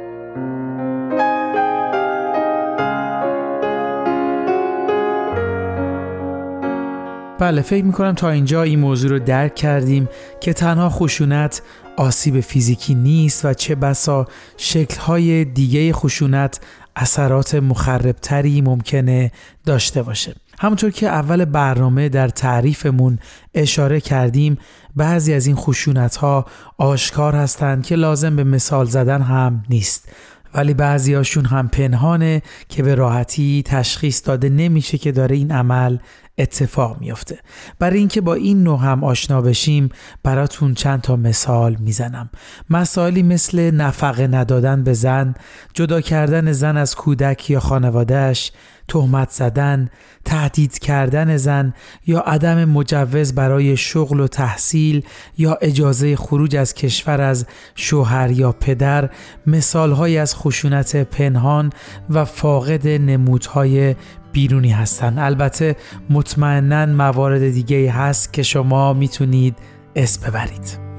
بله 7.41 7.63
فکر 7.63 7.85
می‌کنم 7.85 8.13
تا 8.13 8.31
اینجا 8.31 8.63
این 8.63 8.79
موضوع 8.79 9.11
رو 9.11 9.19
درک 9.19 9.55
کردیم 9.55 10.09
که 10.41 10.53
تنها 10.53 10.91
خشونت 10.91 11.63
آسیب 11.97 12.41
فیزیکی 12.41 12.95
نیست 12.95 13.45
و 13.45 13.55
چه 13.55 13.75
بسا 13.75 14.27
شکلهای 14.57 15.45
دیگه 15.45 15.93
خشونت 15.93 16.61
اثرات 16.97 17.55
مخربتری 17.55 18.61
ممکنه 18.61 19.33
داشته 19.67 20.03
باشه. 20.03 20.35
همونطور 20.59 20.91
که 20.91 21.09
اول 21.09 21.45
برنامه 21.45 22.09
در 22.09 22.29
تعریفمون 22.29 23.19
اشاره 23.55 24.01
کردیم 24.01 24.59
بعضی 24.97 25.35
از 25.35 25.47
این 25.47 25.57
خشونت 25.57 26.17
ها 26.17 26.47
آشکار 26.79 27.35
هستند 27.35 27.87
که 27.87 27.97
لازم 27.97 28.37
به 28.37 28.45
مثال 28.45 28.87
زدن 28.87 29.23
هم 29.23 29.65
نیست. 29.71 30.09
ولی 30.55 30.75
بعضیاشون 30.75 31.45
هم 31.45 31.69
پنهانه 31.69 32.43
که 32.69 32.83
به 32.83 32.95
راحتی 32.95 33.63
تشخیص 33.67 34.23
داده 34.27 34.49
نمیشه 34.49 34.99
که 34.99 35.13
داره 35.13 35.37
این 35.37 35.53
عمل 35.53 35.99
اتفاق 36.41 37.01
میافته. 37.01 37.39
برای 37.79 37.99
اینکه 37.99 38.21
با 38.21 38.35
این 38.35 38.63
نوع 38.63 38.81
هم 38.81 39.05
آشنا 39.05 39.41
بشیم 39.41 39.89
براتون 40.23 40.75
چند 40.75 41.01
تا 41.01 41.17
مثال 41.17 41.77
می‌زنم. 41.81 42.31
مسائلی 42.71 43.23
مثل 43.23 43.71
نفقه 43.71 44.27
ندادن 44.27 44.85
به 44.85 44.93
زن 44.93 45.35
جدا 45.75 46.01
کردن 46.01 46.53
زن 46.53 46.77
از 46.77 46.95
کودک 46.95 47.51
یا 47.51 47.61
خانوادهش 47.61 48.53
تهمت 48.89 49.31
زدن، 49.31 49.89
تهدید 50.25 50.79
کردن 50.79 51.37
زن 51.37 51.75
یا 52.07 52.21
عدم 52.21 52.65
مجوز 52.65 53.35
برای 53.35 53.77
شغل 53.77 54.21
و 54.21 54.27
تحصیل 54.27 55.05
یا 55.39 55.59
اجازه 55.61 56.17
خروج 56.17 56.57
از 56.57 56.75
کشور 56.75 57.21
از 57.21 57.47
شوهر 57.75 58.31
یا 58.31 58.53
پدر 58.53 59.11
مثالهایی 59.47 60.19
از 60.19 60.37
خشونت 60.37 60.97
پنهان 60.97 61.73
و 62.11 62.25
فاقد 62.25 62.89
نمودهای 62.89 63.95
بیرونی 64.33 64.71
هستند 64.71 65.19
البته 65.19 65.77
مطمئنا 66.11 66.87
موارد 66.87 67.51
دیگه 67.51 67.93
هست 67.93 68.33
که 68.33 68.43
شما 68.43 68.93
می‌تونید 68.93 69.57
اسم 69.97 70.31
ببرید. 70.31 70.91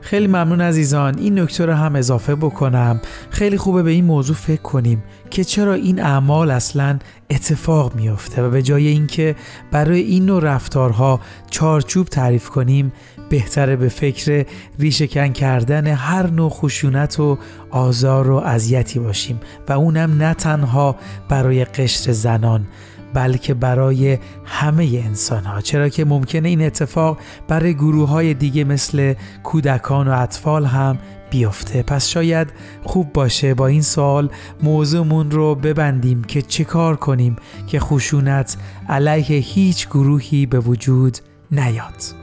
خیلی 0.00 0.26
ممنون 0.26 0.60
عزیزان. 0.60 1.18
این 1.18 1.38
نکته 1.38 1.66
رو 1.66 1.72
هم 1.72 1.96
اضافه 1.96 2.34
بکنم. 2.34 3.00
خیلی 3.30 3.56
خوبه 3.56 3.82
به 3.82 3.90
این 3.90 4.04
موضوع 4.04 4.36
فکر 4.36 4.62
کنیم 4.62 5.02
که 5.30 5.44
چرا 5.44 5.74
این 5.74 6.00
اعمال 6.00 6.50
اصلا 6.50 6.98
اتفاق 7.30 7.94
میافته 7.94 8.42
و 8.42 8.50
به 8.50 8.62
جای 8.62 8.86
اینکه 8.86 9.36
برای 9.70 10.00
این 10.00 10.26
نوع 10.26 10.42
رفتارها 10.42 11.20
چارچوب 11.50 12.06
تعریف 12.06 12.48
کنیم 12.48 12.92
بهتره 13.32 13.76
به 13.76 13.88
فکر 13.88 14.46
ریشهکن 14.78 15.28
کردن 15.28 15.86
هر 15.86 16.26
نوع 16.26 16.50
خشونت 16.50 17.20
و 17.20 17.38
آزار 17.70 18.30
و 18.30 18.36
اذیتی 18.36 18.98
باشیم 18.98 19.40
و 19.68 19.72
اونم 19.72 20.22
نه 20.22 20.34
تنها 20.34 20.96
برای 21.28 21.64
قشر 21.64 22.12
زنان 22.12 22.66
بلکه 23.14 23.54
برای 23.54 24.18
همه 24.44 25.02
انسان 25.04 25.44
ها 25.44 25.60
چرا 25.60 25.88
که 25.88 26.04
ممکنه 26.04 26.48
این 26.48 26.62
اتفاق 26.62 27.18
برای 27.48 27.74
گروه 27.74 28.08
های 28.08 28.34
دیگه 28.34 28.64
مثل 28.64 29.14
کودکان 29.42 30.08
و 30.08 30.18
اطفال 30.18 30.64
هم 30.64 30.98
بیفته. 31.30 31.82
پس 31.82 32.08
شاید 32.08 32.48
خوب 32.82 33.12
باشه 33.12 33.54
با 33.54 33.66
این 33.66 33.82
سوال 33.82 34.30
موضوعمون 34.62 35.30
رو 35.30 35.54
ببندیم 35.54 36.24
که 36.24 36.42
چه 36.42 36.64
کار 36.64 36.96
کنیم 36.96 37.36
که 37.66 37.80
خشونت 37.80 38.56
علیه 38.88 39.38
هیچ 39.38 39.88
گروهی 39.88 40.46
به 40.46 40.60
وجود 40.60 41.18
نیاد. 41.50 42.21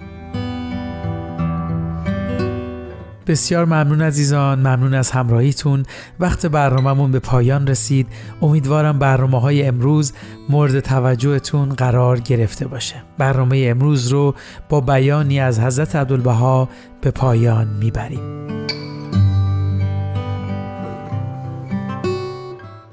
بسیار 3.29 3.65
ممنون 3.65 4.01
عزیزان 4.01 4.59
ممنون 4.59 4.93
از 4.93 5.11
همراهیتون. 5.11 5.83
وقت 6.19 6.45
برنامهمون 6.45 7.11
به 7.11 7.19
پایان 7.19 7.67
رسید. 7.67 8.07
امیدوارم 8.41 8.99
برنامه 8.99 9.41
های 9.41 9.63
امروز 9.63 10.13
مورد 10.49 10.79
توجهتون 10.79 11.69
قرار 11.69 12.19
گرفته 12.19 12.67
باشه. 12.67 12.95
برنامه 13.17 13.65
امروز 13.69 14.07
رو 14.07 14.35
با 14.69 14.81
بیانی 14.81 15.39
از 15.39 15.59
حضرت 15.59 15.95
عبدالبها 15.95 16.69
به 17.01 17.11
پایان 17.11 17.67
می‌بریم. 17.67 18.21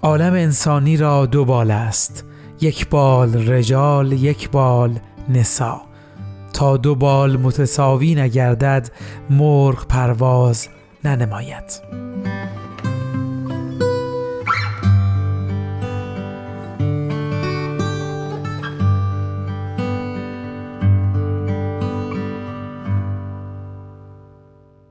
عالم 0.03 0.33
انسانی 0.33 0.97
را 0.97 1.27
دو 1.27 1.45
بال 1.45 1.71
است. 1.71 2.25
یک 2.61 2.89
بال 2.89 3.49
رجال 3.51 4.13
یک 4.13 4.51
بال 4.51 4.99
نسا. 5.29 5.86
تا 6.57 6.77
دو 6.77 6.95
بال 6.95 7.37
متساوی 7.37 8.15
نگردد 8.15 8.91
مرغ 9.31 9.87
پرواز 9.87 10.69
ننماید. 11.05 11.81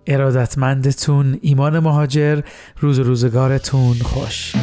ارادتمندتون 0.08 1.40
ایمان 1.42 1.80
مهاجر 1.80 2.42
روز 2.80 3.00
روزگارتون 3.00 3.94
خوش. 3.94 4.56